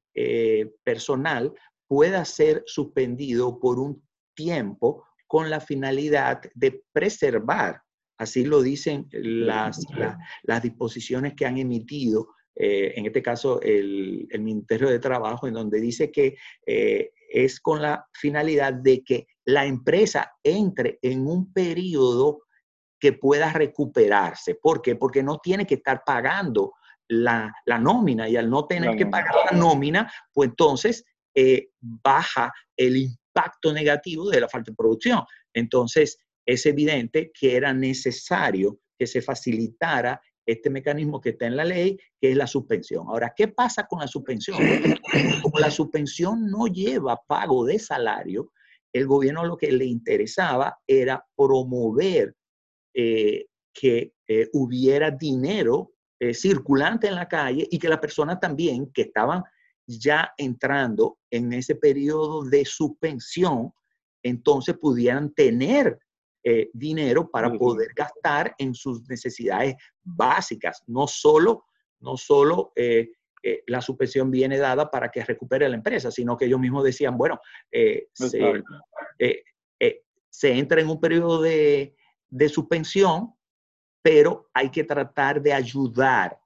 [0.84, 1.54] personal
[1.88, 4.02] pueda ser suspendido por un
[4.34, 7.80] tiempo con la finalidad de preservar
[8.20, 9.80] Así lo dicen las,
[10.42, 15.54] las disposiciones que han emitido, eh, en este caso el, el, Ministerio de Trabajo, en
[15.54, 21.52] donde dice que eh, es con la finalidad de que la empresa entre en un
[21.52, 22.42] periodo
[22.98, 24.56] que pueda recuperarse.
[24.56, 24.96] ¿Por qué?
[24.96, 26.74] Porque no tiene que estar pagando
[27.08, 31.04] la, la nómina y al no tener que pagar la nómina, pues entonces
[31.34, 35.22] eh, baja el impacto negativo de la falta de producción.
[35.54, 40.20] Entonces, es evidente que era necesario que se facilitara
[40.52, 43.06] este mecanismo que está en la ley, que es la suspensión.
[43.08, 44.58] Ahora, ¿qué pasa con la suspensión?
[45.42, 48.52] Como la suspensión no lleva pago de salario,
[48.92, 52.34] el gobierno lo que le interesaba era promover
[52.94, 58.90] eh, que eh, hubiera dinero eh, circulante en la calle y que las personas también
[58.92, 59.42] que estaban
[59.86, 63.72] ya entrando en ese periodo de suspensión,
[64.22, 65.98] entonces pudieran tener
[66.42, 70.82] eh, dinero para poder gastar en sus necesidades básicas.
[70.86, 71.66] No solo,
[71.98, 73.10] no solo eh,
[73.42, 77.18] eh, la suspensión viene dada para que recupere la empresa, sino que ellos mismos decían,
[77.18, 77.38] bueno,
[77.70, 78.08] se,
[80.30, 81.94] se, entra en un periodo de,
[82.30, 83.34] de suspensión,
[84.00, 86.40] pero hay que tratar de ayudar.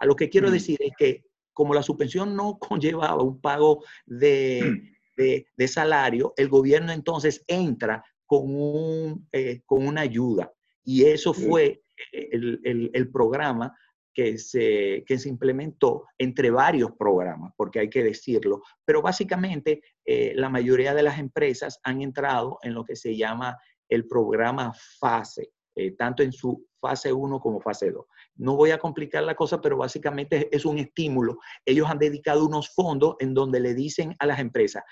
[0.00, 4.82] A lo que quiero decir es que como la suspensión no conllevaba un pago de,
[5.16, 10.50] de, de, salario, el gobierno entonces entra con, un, eh, con una ayuda.
[10.82, 13.76] Y eso fue el, el, programa
[14.14, 18.62] que se, que se implementó entre varios programas, porque hay que decirlo.
[18.86, 23.58] Pero básicamente eh, la mayoría de las empresas han entrado en lo que se llama
[23.90, 28.02] el programa FASE, eh, tanto en su fase 1 como fase 2.
[28.36, 31.36] No voy a complicar la cosa, pero básicamente es un estímulo.
[31.66, 34.84] Ellos han dedicado unos fondos en donde le dicen a las empresas,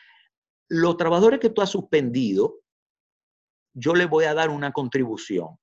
[0.69, 2.61] los trabajadores que tú has suspendido,
[3.73, 5.57] yo le voy a dar una contribución.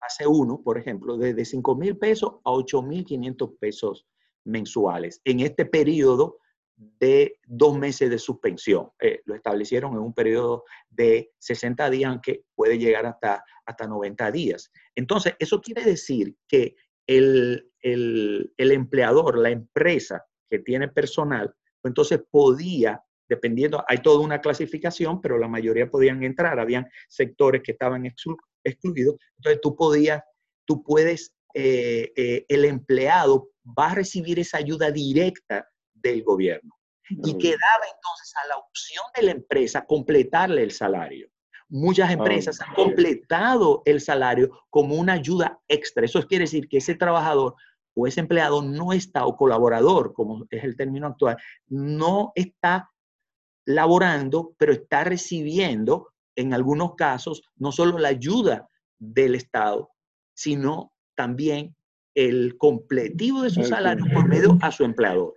[0.00, 4.06] Hace uno, por ejemplo, desde 5 mil pesos a 8 mil 500 pesos
[4.44, 6.38] mensuales en este periodo
[6.76, 8.90] de dos meses de suspensión.
[9.00, 14.30] Eh, lo establecieron en un periodo de 60 días, aunque puede llegar hasta, hasta 90
[14.30, 14.70] días.
[14.94, 21.90] Entonces, eso quiere decir que el, el, el empleador, la empresa que tiene personal, pues
[21.90, 27.72] entonces podía dependiendo, hay toda una clasificación, pero la mayoría podían entrar, habían sectores que
[27.72, 30.22] estaban excluidos, entonces tú podías,
[30.64, 36.74] tú puedes, eh, eh, el empleado va a recibir esa ayuda directa del gobierno.
[37.10, 41.30] Y quedaba entonces a la opción de la empresa completarle el salario.
[41.70, 46.04] Muchas empresas han completado el salario como una ayuda extra.
[46.04, 47.54] Eso quiere decir que ese trabajador
[47.94, 52.90] o ese empleado no está, o colaborador, como es el término actual, no está
[53.68, 58.66] laborando, pero está recibiendo, en algunos casos, no solo la ayuda
[58.98, 59.90] del Estado,
[60.34, 61.76] sino también
[62.14, 65.34] el completivo de su salario por medio a su empleador.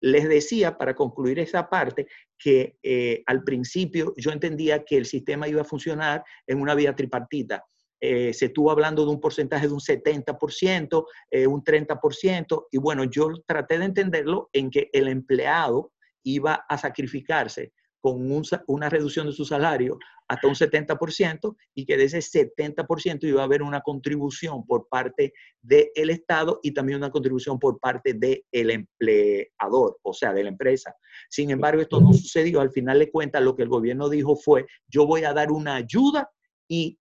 [0.00, 5.46] Les decía, para concluir esa parte, que eh, al principio yo entendía que el sistema
[5.46, 7.64] iba a funcionar en una vía tripartita.
[8.00, 13.04] Eh, se estuvo hablando de un porcentaje de un 70%, eh, un 30%, y bueno,
[13.04, 15.92] yo traté de entenderlo en que el empleado
[16.22, 18.30] iba a sacrificarse con
[18.66, 23.44] una reducción de su salario hasta un 70% y que de ese 70% iba a
[23.44, 29.98] haber una contribución por parte del Estado y también una contribución por parte del empleador,
[30.02, 30.94] o sea, de la empresa.
[31.28, 32.60] Sin embargo, esto no sucedió.
[32.60, 35.74] Al final de cuentas, lo que el gobierno dijo fue, yo voy a dar una
[35.74, 36.30] ayuda
[36.68, 36.98] y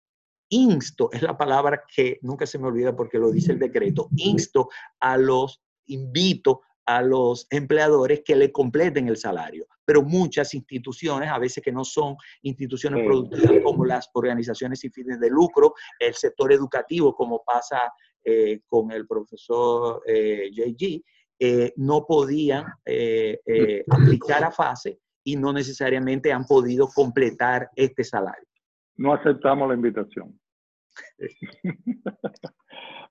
[0.49, 4.71] insto, es la palabra que nunca se me olvida porque lo dice el decreto, insto
[4.99, 9.67] a los, invito a los empleadores que le completen el salario.
[9.85, 15.21] Pero muchas instituciones, a veces que no son instituciones productivas como las organizaciones sin fines
[15.21, 17.93] de lucro, el sector educativo, como pasa
[18.25, 21.03] eh, con el profesor eh, JG,
[21.41, 22.65] eh, no podían
[23.91, 28.49] aplicar a fase y no necesariamente han podido completar este salario.
[28.97, 30.41] No aceptamos la invitación.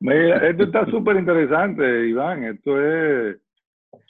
[0.01, 2.43] esto está súper interesante, Iván.
[2.43, 3.37] Esto es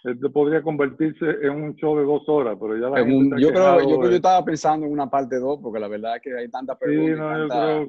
[0.04, 3.80] esto podría convertirse en un show de dos horas, pero ya la gente yo, creo,
[3.82, 6.38] yo creo que yo estaba pensando en una parte dos, porque la verdad es que
[6.38, 7.88] hay tanta pregunta,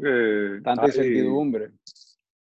[0.65, 1.71] tanta, incertidumbre.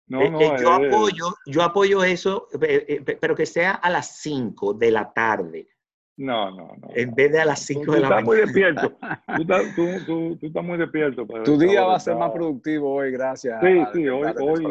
[0.08, 4.92] No, no, yo, apoyo, yo apoyo eso, eh, pero que sea a las 5 de
[4.92, 5.70] la tarde.
[6.18, 6.90] No, no, no.
[6.94, 8.26] En vez de a las 5 de la mañana.
[8.26, 8.92] Muy despierto.
[9.38, 11.26] tú, estás, tú, tú, tú, estás muy despierto.
[11.46, 13.62] tu día va a ser más productivo hoy, gracias.
[13.62, 14.68] Sí, sí, hoy, hoy,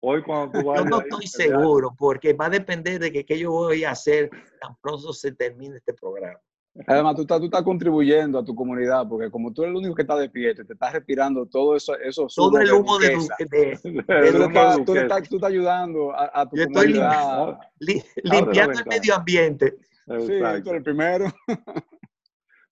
[0.00, 3.84] Hoy cuando Yo no estoy seguro porque va a depender de que qué yo voy
[3.84, 4.30] a hacer
[4.60, 6.40] tan pronto se termine este programa.
[6.86, 9.94] Además, tú estás, tú estás contribuyendo a tu comunidad, porque como tú eres el único
[9.94, 11.96] que está despierto, te estás respirando todo eso.
[11.98, 13.16] eso todo el humo de,
[13.50, 17.58] de, tú, estás, tú, estás, ayudando a, a tu yo comunidad.
[17.80, 19.76] Estoy limpiando el medio ambiente.
[20.06, 21.26] Sí, tú eres el primero.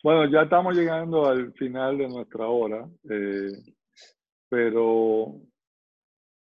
[0.02, 3.52] bueno, ya estamos llegando al final de nuestra hora, eh,
[4.50, 5.40] pero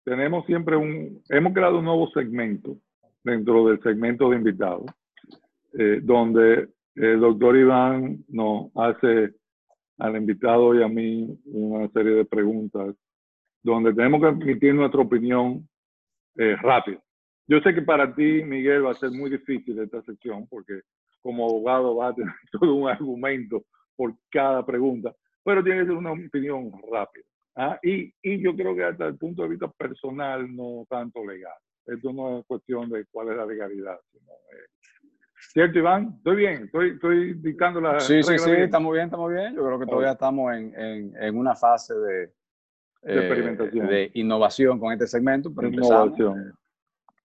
[0.05, 2.76] tenemos siempre un, hemos creado un nuevo segmento
[3.24, 4.86] dentro del segmento de invitados,
[5.78, 9.34] eh, donde el doctor Iván nos hace
[9.98, 12.94] al invitado y a mí una serie de preguntas,
[13.62, 15.68] donde tenemos que emitir nuestra opinión
[16.36, 17.00] eh, rápido.
[17.46, 20.80] Yo sé que para ti, Miguel, va a ser muy difícil esta sección, porque
[21.20, 23.64] como abogado va a tener todo un argumento
[23.96, 27.24] por cada pregunta, pero tiene que ser una opinión rápida.
[27.57, 27.78] ¿Ah?
[27.82, 31.55] Y, y, yo creo que hasta el punto de vista personal, no tanto legal.
[31.86, 33.98] Esto no es cuestión de cuál es la legalidad.
[34.11, 34.92] Sino, eh,
[35.53, 36.14] ¿Cierto, Iván?
[36.18, 37.98] Estoy bien, estoy, estoy dictando la...
[38.00, 39.55] Sí, sí, sí, estamos bien, estamos bien.
[39.55, 42.32] Yo creo que todavía estamos en, en, en una fase de,
[43.03, 43.86] de, eh, experimentación.
[43.88, 46.55] de innovación con este segmento, pero innovación.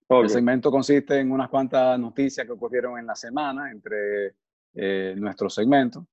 [0.08, 4.34] El segmento consiste en unas cuantas noticias que ocurrieron en la semana entre
[4.74, 6.04] eh, nuestros segmentos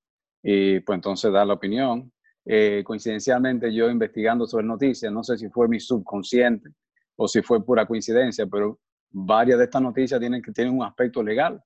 [0.43, 2.11] y pues entonces dar la opinión
[2.47, 6.69] eh, coincidencialmente yo investigando sobre noticias, no sé si fue mi subconsciente
[7.15, 8.79] o si fue pura coincidencia, pero
[9.09, 11.59] varias de estas noticias tienen, que tienen un aspecto legal.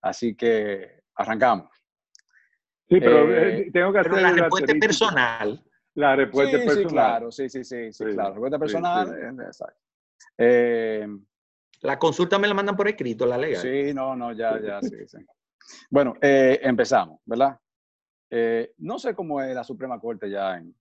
[0.00, 1.68] Así que arrancamos.
[2.88, 5.62] Sí, pero eh, eh, tengo que hacer la respuesta personal.
[5.94, 6.78] La respuesta personal.
[6.78, 8.30] Sí, claro, sí, sí, sí, sí, claro.
[8.30, 9.80] Respuesta personal, exacto.
[11.82, 13.60] la consulta me la mandan por escrito, la legal.
[13.60, 15.18] Sí, no, no, ya, ya, sí, sí.
[15.90, 17.58] Bueno, empezamos, ¿verdad?
[18.30, 20.74] Eh, no sé cómo es la Suprema Corte ya en,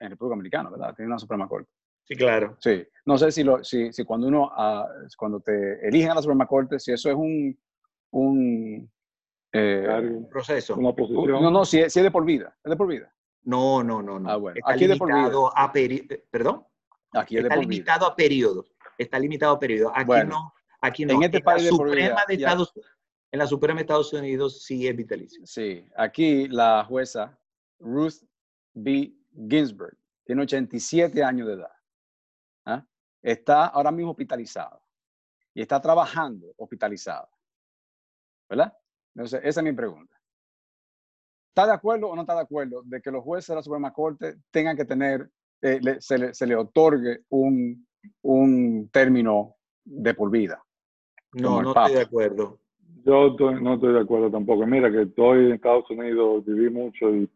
[0.00, 0.94] en República Dominicana, ¿verdad?
[0.94, 1.70] Tiene una Suprema Corte.
[2.04, 2.56] Sí, claro.
[2.60, 2.86] Sí.
[3.04, 6.46] No sé si, lo, si, si cuando uno, uh, cuando te eligen a la Suprema
[6.46, 7.58] Corte, si eso es un,
[8.10, 8.90] un,
[9.52, 10.76] eh, proceso.
[10.76, 11.42] Una posición.
[11.42, 12.56] No, no, si es, si es, de por vida.
[12.62, 13.12] ¿Es de por vida?
[13.42, 14.20] No, no, no.
[14.20, 14.30] no.
[14.30, 14.58] Ah, bueno.
[14.58, 16.18] Está Aquí limitado a periodos.
[16.30, 16.64] ¿Perdón?
[17.12, 18.12] Aquí es Está de por limitado vida.
[18.12, 18.72] a periodos.
[18.98, 19.92] Está limitado a periodos.
[19.94, 20.54] Aquí Bueno, no.
[20.80, 21.14] Aquí no.
[21.14, 22.46] en este la país de por Suprema vida, de ya.
[22.48, 22.72] Estados
[23.32, 25.46] En la Suprema de Estados Unidos sí es vitalicio.
[25.46, 27.38] Sí, aquí la jueza
[27.78, 28.24] Ruth
[28.74, 29.14] B.
[29.48, 31.72] Ginsburg tiene 87 años de edad.
[32.66, 32.86] ¿ah?
[33.22, 34.80] está ahora mismo hospitalizada
[35.54, 37.28] y está trabajando hospitalizada.
[38.48, 38.76] ¿Verdad?
[39.14, 40.14] Entonces, esa es mi pregunta.
[41.48, 43.92] ¿Está de acuerdo o no está de acuerdo de que los jueces de la Suprema
[43.92, 45.30] Corte tengan que tener,
[45.62, 47.88] eh, se, le, se, le, otorgue un,
[48.22, 50.62] un término de por vida?
[51.32, 52.60] No, no estoy de acuerdo.
[53.06, 54.66] Yo no estoy de acuerdo tampoco.
[54.66, 57.30] Mira que estoy en Estados Unidos, viví mucho y,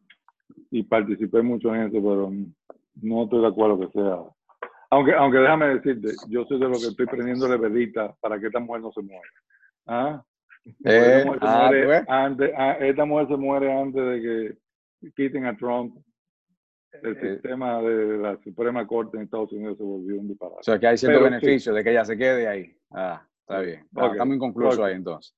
[0.70, 2.32] y participé mucho en eso, pero
[3.00, 4.18] no estoy de acuerdo que sea
[4.90, 8.58] aunque, aunque déjame decirte, yo soy de los que estoy prendiéndole velita para que esta
[8.58, 9.30] mujer no se muera.
[9.86, 10.24] ¿Ah?
[10.84, 12.04] Eh, ah, pues.
[12.08, 15.96] antes, ah, esta mujer se muere antes de que quiten a Trump.
[16.92, 20.58] El eh, sistema de la Suprema Corte en Estados Unidos se volvió un disparate.
[20.58, 22.76] O sea, que hay cierto beneficio de que ella se quede ahí.
[22.90, 23.86] Ah, está bien.
[23.94, 25.34] Estamos inconclusos ahí entonces.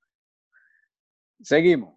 [1.43, 1.95] Seguimos.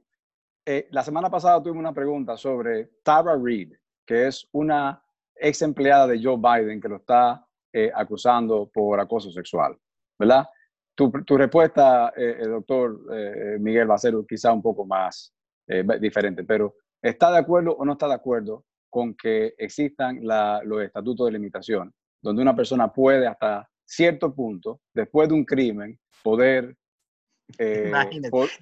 [0.65, 3.73] Eh, la semana pasada tuvimos una pregunta sobre Tara Reid,
[4.05, 5.01] que es una
[5.35, 9.77] ex empleada de Joe Biden que lo está eh, acusando por acoso sexual,
[10.17, 10.47] ¿verdad?
[10.95, 15.33] Tu, respuesta, eh, el doctor eh, Miguel, va a ser quizá un poco más
[15.99, 21.25] diferente, pero ¿está de acuerdo o no está de acuerdo con que existan los estatutos
[21.25, 21.91] de limitación,
[22.21, 26.77] donde una persona puede hasta cierto punto, después de un crimen, poder
[27.59, 27.91] eh,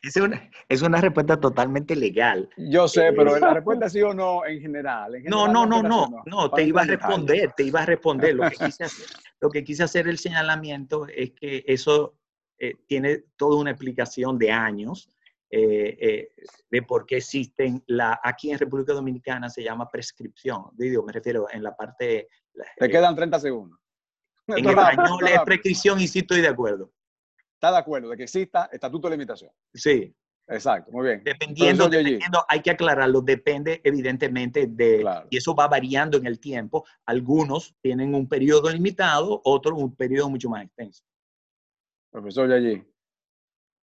[0.01, 2.49] es, una, es, una, respuesta totalmente legal.
[2.57, 5.13] Yo sé, pero la respuesta sí o no en general.
[5.25, 8.35] no, no, no, no, no, te iba a responder, te iba a responder.
[8.35, 9.07] Lo que quise hacer,
[9.39, 12.17] lo que quise hacer el señalamiento es que eso
[12.59, 15.09] eh, tiene toda una explicación de años
[15.49, 16.29] eh,
[16.69, 21.45] de por qué existen, la, aquí en República Dominicana se llama prescripción, digo, me refiero
[21.51, 22.27] en la parte...
[22.77, 23.79] Te quedan 30 segundos.
[24.47, 26.91] En español es prescripción y sí estoy de acuerdo
[27.63, 29.51] está de acuerdo de que exista estatuto de limitación.
[29.73, 30.13] Sí.
[30.45, 31.21] Exacto, muy bien.
[31.23, 36.83] Dependiendo, dependiendo hay que aclararlo, depende evidentemente de, y eso va variando en el tiempo.
[37.05, 41.01] Algunos tienen un periodo limitado, otros un periodo mucho más extenso.
[42.11, 42.83] Profesor Yagi.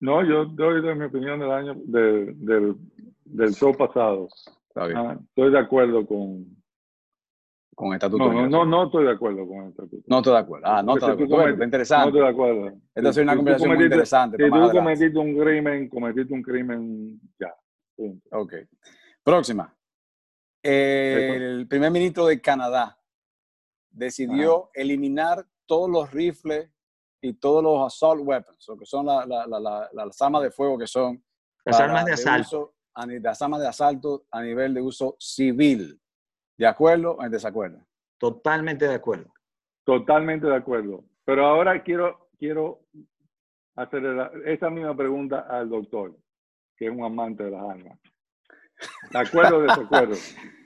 [0.00, 2.76] No, yo doy de mi opinión del año, del,
[3.24, 4.28] del show pasado.
[4.76, 6.59] Ah, estoy de acuerdo con,
[7.80, 8.30] con estatuto.
[8.30, 10.02] No, no, no, no estoy de acuerdo con el estatuto.
[10.06, 10.66] No estoy de acuerdo.
[10.66, 11.36] Ah, no estoy de acuerdo.
[11.36, 12.02] Bueno, interesante.
[12.02, 12.80] No estoy de acuerdo.
[12.94, 14.44] Esta es una conversación muy interesante.
[14.44, 17.54] Si tú cometiste un crimen, cometiste un crimen ya.
[18.32, 18.54] Ok.
[19.24, 19.74] Próxima.
[20.62, 22.98] El primer ministro de Canadá
[23.90, 26.70] decidió eliminar todos los rifles
[27.22, 30.78] y todos los assault weapons, o que son la, la, la, las armas de fuego
[30.78, 31.22] que son
[31.64, 32.74] las armas de asalto.
[32.94, 35.98] las armas de asalto a nivel de uso civil.
[36.60, 37.78] ¿De acuerdo o en desacuerdo?
[38.18, 39.32] Totalmente de acuerdo.
[39.82, 41.02] Totalmente de acuerdo.
[41.24, 42.82] Pero ahora quiero, quiero
[43.76, 44.02] hacer
[44.44, 46.14] esa misma pregunta al doctor,
[46.76, 47.98] que es un amante de las armas.
[49.10, 50.14] ¿De acuerdo o desacuerdo?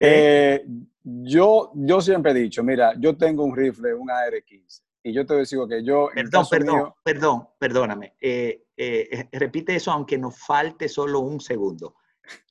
[0.00, 0.64] Eh,
[1.02, 5.34] yo, yo siempre he dicho, mira, yo tengo un rifle, un AR-15, y yo te
[5.42, 6.08] digo que yo...
[6.14, 8.14] Perdón, perdón, perdón, perdóname.
[8.20, 11.96] Eh, eh, repite eso aunque nos falte solo un segundo.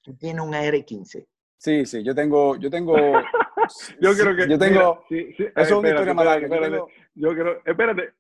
[0.04, 1.26] Tú tienes un AR-15.
[1.58, 2.96] Sí, sí, yo tengo, yo tengo,
[4.00, 6.46] yo creo que, yo tengo, sí, sí, eso es una historia más larga.
[6.46, 8.14] Espérate, yo, yo, creo, espérate,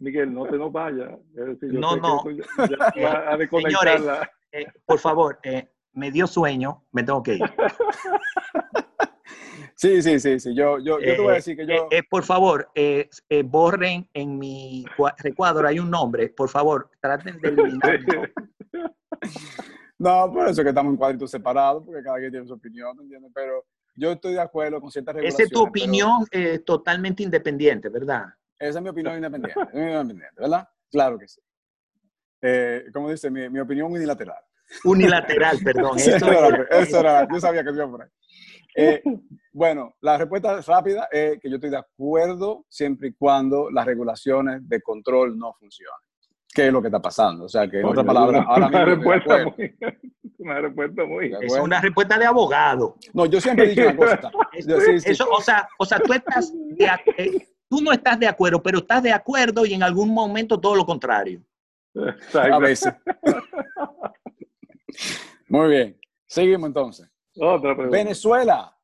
[0.00, 1.10] Miguel, no te nos vayas.
[1.62, 2.22] no, no.
[3.60, 4.02] Señores,
[4.52, 7.42] eh, por favor, eh, me dio sueño, me tengo que ir.
[9.76, 10.54] Sí, sí, sí, sí.
[10.54, 11.88] Yo, yo, yo te voy a decir que yo.
[11.90, 12.70] Eh, por favor,
[13.46, 14.86] borren en mi
[15.18, 16.28] recuadro, hay un nombre.
[16.28, 18.22] Por favor, traten de eliminarlo.
[20.04, 23.32] No, por eso que estamos en cuadritos separados, porque cada quien tiene su opinión, ¿entiendes?
[23.34, 23.64] Pero
[23.96, 25.40] yo estoy de acuerdo con ciertas regulaciones.
[25.40, 28.26] Esa es tu opinión eh, totalmente independiente, ¿verdad?
[28.58, 30.68] Esa es mi opinión independiente, independiente ¿verdad?
[30.90, 31.40] Claro que sí.
[32.42, 34.42] Eh, como dice, mi, mi, opinión unilateral.
[34.84, 35.96] Unilateral, perdón.
[35.98, 38.08] eso, era, eso era, yo sabía que iba por ahí.
[38.76, 39.02] Eh,
[39.54, 44.68] bueno, la respuesta rápida es que yo estoy de acuerdo siempre y cuando las regulaciones
[44.68, 46.13] de control no funcionen
[46.54, 47.44] qué es lo que está pasando.
[47.44, 49.76] O sea, que en otras palabras, ahora una respuesta, muy,
[50.38, 51.32] una respuesta muy.
[51.42, 52.96] Es una respuesta de abogado.
[53.12, 54.30] No, yo siempre he dicho una cosa.
[55.04, 56.88] Eso, o, sea, o sea, tú estás de,
[57.18, 60.76] eh, tú no estás de acuerdo, pero estás de acuerdo y en algún momento todo
[60.76, 61.42] lo contrario.
[62.34, 62.92] A veces.
[65.48, 66.00] Muy bien.
[66.26, 67.08] Seguimos entonces.
[67.36, 67.96] Otra pregunta.
[67.96, 68.76] Venezuela.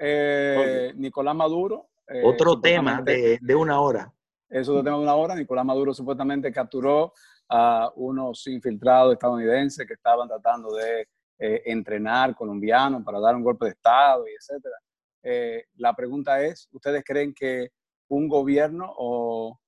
[0.00, 1.90] Eh, Nicolás Maduro.
[2.08, 4.12] Eh, Otro tema de, de una hora.
[4.48, 5.34] Eso de tema de una hora.
[5.34, 7.12] Nicolás Maduro supuestamente capturó
[7.48, 13.66] a unos infiltrados estadounidenses que estaban tratando de eh, entrenar colombianos para dar un golpe
[13.66, 14.76] de Estado y etcétera.
[15.22, 17.70] Eh, la pregunta es, ¿ustedes creen que
[18.08, 19.60] un gobierno o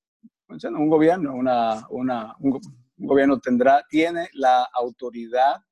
[0.49, 2.61] un gobierno, una, una, un,
[2.97, 5.63] gobierno tendrá, tiene la autoridad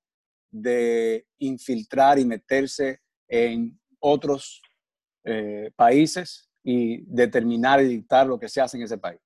[0.51, 4.63] de infiltrar y meterse en otros
[5.25, 9.19] eh, países y determinar y dictar lo que se hace en ese país?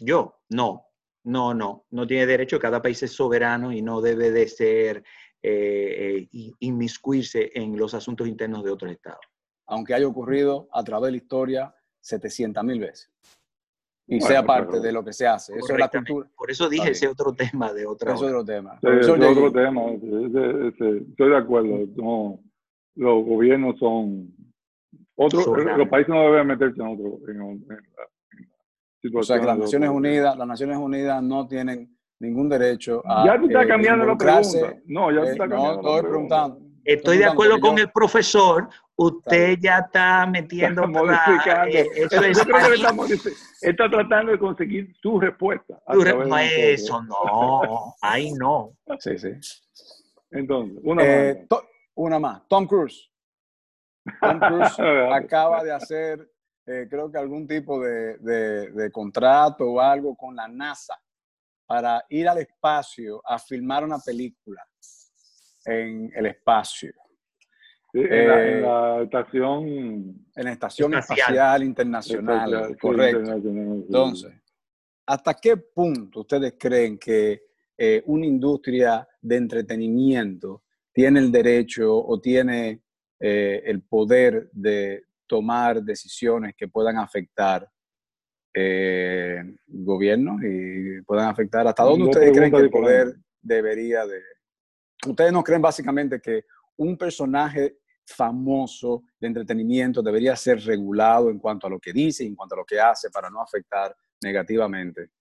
[0.00, 0.84] Yo, no,
[1.22, 5.04] no, no, no tiene derecho, cada país es soberano y no debe de ser
[5.40, 9.24] eh, eh, inmiscuirse en los asuntos internos de otros estados.
[9.68, 13.12] Aunque haya ocurrido a través de la historia 700 mil veces.
[14.08, 15.56] Y sea parte de lo que se hace.
[15.56, 16.28] Eso es la cultura.
[16.36, 18.14] Por eso dije ese otro tema de otra.
[18.14, 18.80] Eso es otro tema.
[18.82, 19.92] es otro tema.
[19.92, 21.86] Estoy de acuerdo.
[21.94, 22.40] No,
[22.96, 24.34] los gobiernos son.
[25.16, 25.46] Otros,
[25.76, 27.18] los países no deben meterse en otro.
[27.28, 27.64] En,
[29.14, 33.26] o sea que las Naciones Unidas, las Naciones Unidas no tienen ningún derecho a.
[33.26, 34.74] Ya tú estás eh, cambiando la pregunta.
[34.86, 35.82] No, ya tú eh, estás cambiando.
[35.82, 36.58] No, estoy preguntando.
[36.84, 38.68] Estoy de acuerdo con el profesor.
[38.94, 40.84] Usted ya está metiendo.
[40.84, 41.76] Está modificando.
[41.76, 43.30] Eh, eso es yo creo que está,
[43.62, 45.80] está, tratando de conseguir su respuesta.
[45.88, 47.94] No, eso no.
[48.00, 48.72] Ahí no.
[48.98, 49.30] Sí, sí.
[50.30, 51.64] Entonces, una más.
[51.94, 52.48] Una más.
[52.48, 53.11] Tom Cruise.
[54.20, 54.78] Tom Cruise
[55.12, 56.28] acaba de hacer
[56.64, 60.94] eh, creo que algún tipo de, de, contrato o algo con la NASA
[61.66, 64.64] para ir al espacio a filmar una película
[65.64, 66.92] en el espacio.
[67.92, 69.66] en, la, eh, estación.
[70.36, 73.32] En la Estación Espacial, Internacional, correcto.
[73.32, 74.32] Entonces,
[75.06, 77.42] ¿hasta qué punto ustedes creen que
[77.76, 82.82] eh, una industria de entretenimiento tiene el derecho o tiene
[83.24, 87.68] el poder de tomar decisiones que puedan afectar
[88.54, 94.20] eh, gobierno y puedan afectar hasta dónde ustedes creen que el poder debería de...
[95.06, 96.44] Ustedes no creen básicamente que
[96.76, 102.26] un personaje famoso de entretenimiento debería ser regulado en cuanto a lo que dice y
[102.26, 105.12] en cuanto a lo que hace para no afectar negativamente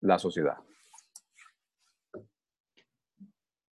[0.00, 0.56] la sociedad.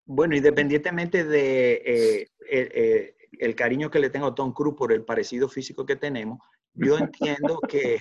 [0.05, 5.05] Bueno, independientemente de eh, eh, el cariño que le tengo a Tom Cruise por el
[5.05, 6.39] parecido físico que tenemos,
[6.75, 7.99] yo entiendo que,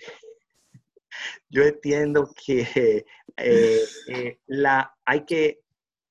[1.49, 3.05] yo entiendo que
[3.37, 5.61] eh, eh, la, hay, que,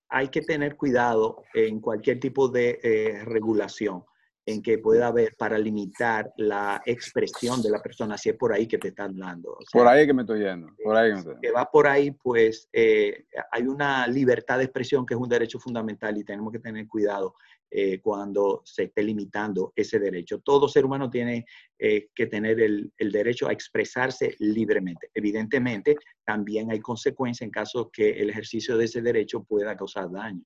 [0.09, 4.05] hay que tener cuidado en cualquier tipo de eh, regulación
[4.49, 8.67] en que pueda haber para limitar la expresión de la persona, si es por ahí
[8.67, 9.59] que te están dando.
[9.73, 10.69] por ahí que me estoy yendo.
[10.83, 12.69] Por ahí que, va por ahí, pues
[13.53, 17.35] hay una libertad de expresión que es un derecho fundamental y tenemos que tener cuidado
[17.71, 20.39] eh, cuando se esté limitando ese derecho.
[20.39, 21.45] Todo ser humano tiene
[21.79, 25.11] eh, que tener el, el, derecho a expresarse libremente.
[25.13, 25.95] Evidentemente,
[26.25, 30.43] también hay consecuencias en caso que el ejercicio de ese derecho pueda causar daño.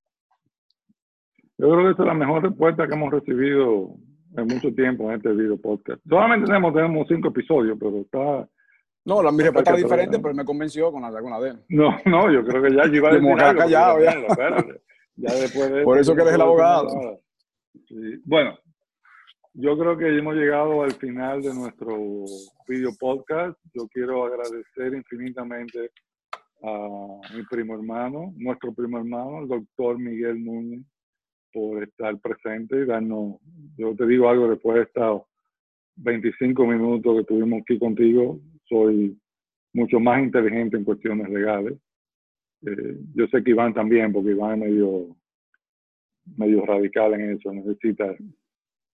[1.62, 3.94] Yo creo que esa es la mejor respuesta que hemos recibido
[4.36, 6.02] en mucho tiempo en este video podcast.
[6.08, 8.48] Solamente tenemos, tenemos cinco episodios, pero está...
[9.04, 11.60] No, la, mi respuesta es diferente, pero me convenció con la, con de él.
[11.68, 14.14] No, no, yo creo que ya iba a decir algo, callado, ya.
[15.84, 17.20] Por eso que eres el abogado.
[18.24, 18.58] Bueno,
[19.54, 21.96] yo creo que hemos llegado al final de nuestro
[22.66, 23.56] video podcast.
[23.72, 25.92] Yo quiero agradecer infinitamente
[26.64, 26.88] a
[27.36, 30.84] mi primo hermano, nuestro primo hermano, el doctor Miguel Núñez,
[31.52, 33.36] por estar presente y darnos,
[33.76, 35.22] yo te digo algo, después de estos
[35.96, 39.18] 25 minutos que tuvimos aquí contigo, soy
[39.72, 41.74] mucho más inteligente en cuestiones legales.
[42.66, 45.16] Eh, yo sé que Iván también, porque Iván es medio,
[46.36, 48.14] medio radical en eso, necesita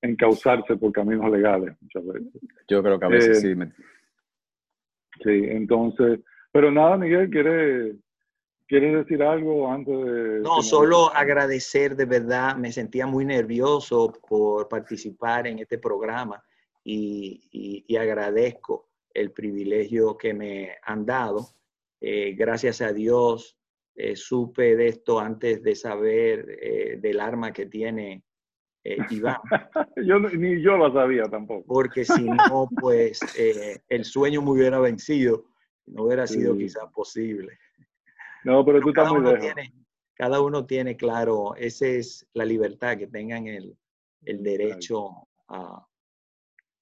[0.00, 2.32] encauzarse por caminos legales muchas veces.
[2.68, 3.72] Yo creo que a veces eh, sí.
[5.22, 6.20] Sí, entonces,
[6.52, 7.96] pero nada, Miguel, ¿quieres,
[8.68, 10.40] ¿quieres decir algo antes de...
[10.40, 16.42] No, solo agradecer de verdad, me sentía muy nervioso por participar en este programa
[16.84, 18.88] y, y agradezco
[19.18, 21.48] el privilegio que me han dado.
[22.00, 23.56] Eh, gracias a Dios
[23.94, 28.22] eh, supe de esto antes de saber eh, del arma que tiene
[29.10, 29.36] Iván.
[29.96, 31.64] yo, ni yo lo sabía tampoco.
[31.66, 33.20] Porque si no, pues
[33.88, 35.44] el sueño me hubiera vencido,
[35.86, 37.58] no hubiera sido quizás posible.
[38.44, 39.40] No, pero, tú estás muy lejos.
[39.40, 39.72] Tiene,
[40.14, 43.76] cada uno tiene claro, esa es la libertad, que tengan el,
[44.24, 45.86] el derecho a,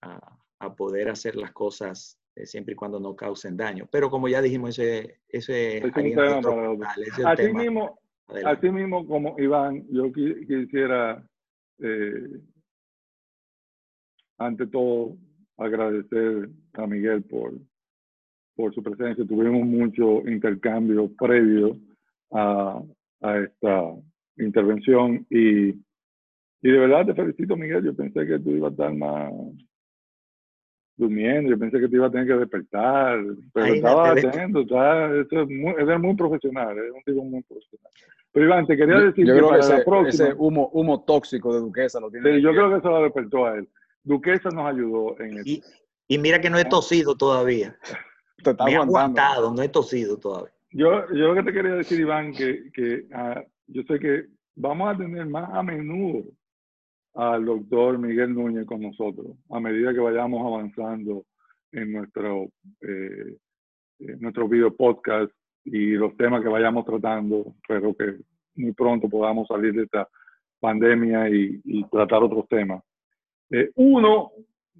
[0.02, 3.88] a, a poder hacer las cosas eh, siempre y cuando no causen daño.
[3.90, 5.84] Pero como ya dijimos, ese, ese, es
[7.24, 7.98] así, mismo,
[8.44, 11.26] así mismo como Iván, yo quisiera,
[11.78, 12.40] eh,
[14.36, 15.16] ante todo,
[15.57, 17.54] agradecer a Miguel por,
[18.57, 19.24] por su presencia.
[19.26, 21.76] Tuvimos mucho intercambio previo
[22.32, 22.82] a,
[23.20, 23.92] a esta
[24.38, 25.74] intervención y, y
[26.62, 27.84] de verdad te felicito, Miguel.
[27.84, 29.32] Yo pensé que tú ibas a estar más
[30.96, 35.48] durmiendo, yo pensé que te iba a tener que despertar, pero estaba atento, eso es
[35.48, 37.92] muy, muy profesional, es un tipo muy profesional.
[38.32, 41.61] Pero Iván, te quería decir yo que, creo que ese, ese humo, humo tóxico de
[41.61, 42.36] Duquesa lo tiene.
[42.36, 43.68] Sí, yo creo que eso lo despertó a él.
[44.04, 45.62] Duquesa nos ayudó en eso.
[46.09, 47.76] Y, mira que no he tosido todavía.
[48.45, 50.53] Me he aguantado, no he tosido todavía.
[50.70, 54.95] Yo, yo lo que te quería decir, Iván, que, que ah, yo sé que vamos
[54.95, 56.24] a tener más a menudo
[57.14, 61.24] al doctor Miguel Núñez con nosotros, a medida que vayamos avanzando
[61.72, 62.51] en nuestro,
[62.82, 63.37] eh,
[64.18, 65.32] nuestro video podcast
[65.64, 68.18] y los temas que vayamos tratando, pero que
[68.57, 70.09] muy pronto podamos salir de esta
[70.61, 72.82] pandemia y, tratar otros temas.
[73.51, 74.32] Eh, uno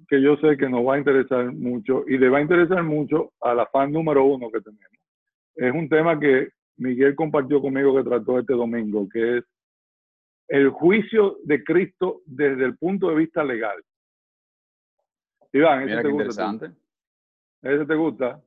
[0.07, 3.33] que yo sé que nos va a interesar mucho y le va a interesar mucho
[3.41, 4.87] a la fan número uno que tenemos.
[5.55, 9.43] Es un tema que Miguel compartió conmigo que trató este domingo, que es
[10.47, 13.83] el juicio de Cristo desde el punto de vista legal.
[15.51, 16.23] Iván, ¿ese te gusta?
[16.23, 16.71] Interesante.
[17.61, 18.41] ¿Ese te gusta?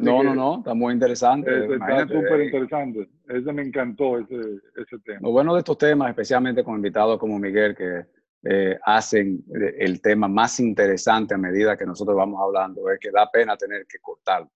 [0.00, 1.74] no, no, no, está muy interesante.
[1.74, 3.08] está súper interesante.
[3.28, 5.20] Ese me encantó, ese, ese tema.
[5.22, 8.06] Lo bueno de estos temas, especialmente con invitados como Miguel, que
[8.44, 9.44] eh, hacen
[9.78, 13.86] el tema más interesante a medida que nosotros vamos hablando, es que da pena tener
[13.86, 14.50] que cortarlo.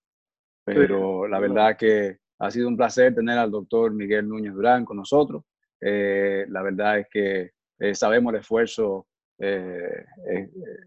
[0.64, 4.98] Pero la verdad que ha sido un placer tener al doctor Miguel Núñez Durán con
[4.98, 5.42] nosotros.
[5.80, 9.06] Eh, la verdad es que eh, sabemos el esfuerzo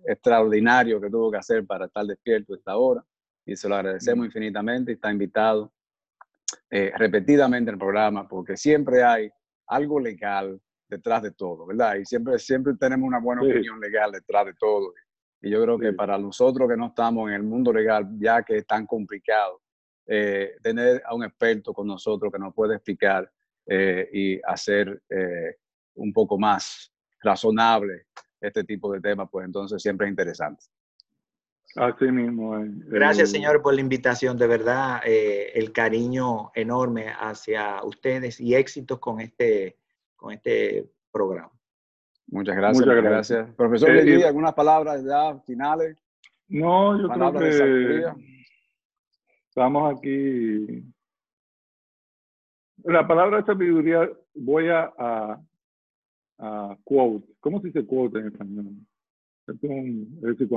[0.06, 3.02] extraordinario que tuvo que hacer para estar despierto esta hora
[3.46, 4.92] y se lo agradecemos infinitamente.
[4.92, 5.72] Está invitado
[6.70, 9.30] eh, repetidamente en el programa porque siempre hay
[9.68, 10.60] algo legal
[10.92, 11.96] detrás de todo, ¿verdad?
[11.96, 14.94] Y siempre, siempre tenemos una buena opinión legal detrás de todo.
[15.42, 18.58] Y yo creo que para nosotros que no estamos en el mundo legal, ya que
[18.58, 19.62] es tan complicado,
[20.06, 23.32] eh, tener a un experto con nosotros que nos puede explicar
[23.66, 25.02] eh, y hacer
[25.96, 26.92] un poco más
[27.24, 28.08] razonable
[28.40, 30.66] este tipo de temas, pues entonces siempre es interesante.
[31.76, 32.58] Así mismo.
[32.58, 32.66] Eh.
[32.88, 34.38] Gracias, eh, señor, por la invitación.
[34.38, 39.78] De verdad, eh, el cariño enorme hacia ustedes y éxitos con este,
[40.22, 41.52] con este programa.
[42.28, 42.86] Muchas gracias.
[42.86, 43.56] Muchas gracias.
[43.56, 45.98] Profesor, ¿le algunas palabras ya finales?
[46.48, 48.06] No, yo creo que
[49.50, 50.84] estamos aquí.
[52.84, 55.42] La palabra de sabiduría voy a, a,
[56.38, 57.28] a quote.
[57.40, 58.66] ¿Cómo se dice quote en español?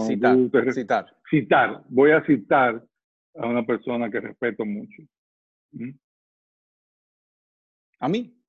[0.07, 1.17] citar, citar.
[1.31, 1.85] citar.
[1.89, 2.85] Voy a citar
[3.35, 5.03] a una persona que respeto mucho.
[5.73, 5.91] ¿Mm?
[8.01, 8.44] ¿A mí?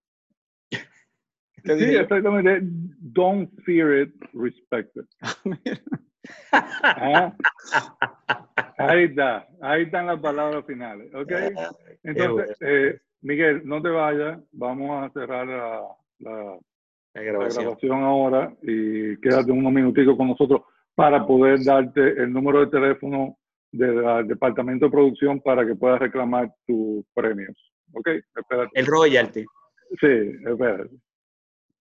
[1.66, 2.60] Sí, exactamente.
[2.64, 5.06] Don't fear it, respect it.
[6.52, 7.36] Ah,
[8.80, 11.32] ahí está, ahí están las palabras finales, ¿ok?
[12.02, 15.48] Entonces, eh, Miguel, no te vayas, vamos a cerrar
[16.18, 16.58] la
[17.16, 18.04] la grabación.
[18.04, 20.62] ahora y quédate unos minuticos con nosotros
[20.94, 23.38] para poder darte el número de teléfono
[23.72, 27.56] del departamento de producción para que puedas reclamar tus premios.
[27.94, 28.08] ¿Ok?
[28.36, 28.70] Espérate.
[28.74, 29.46] El royalty.
[30.00, 30.90] Sí, espérate.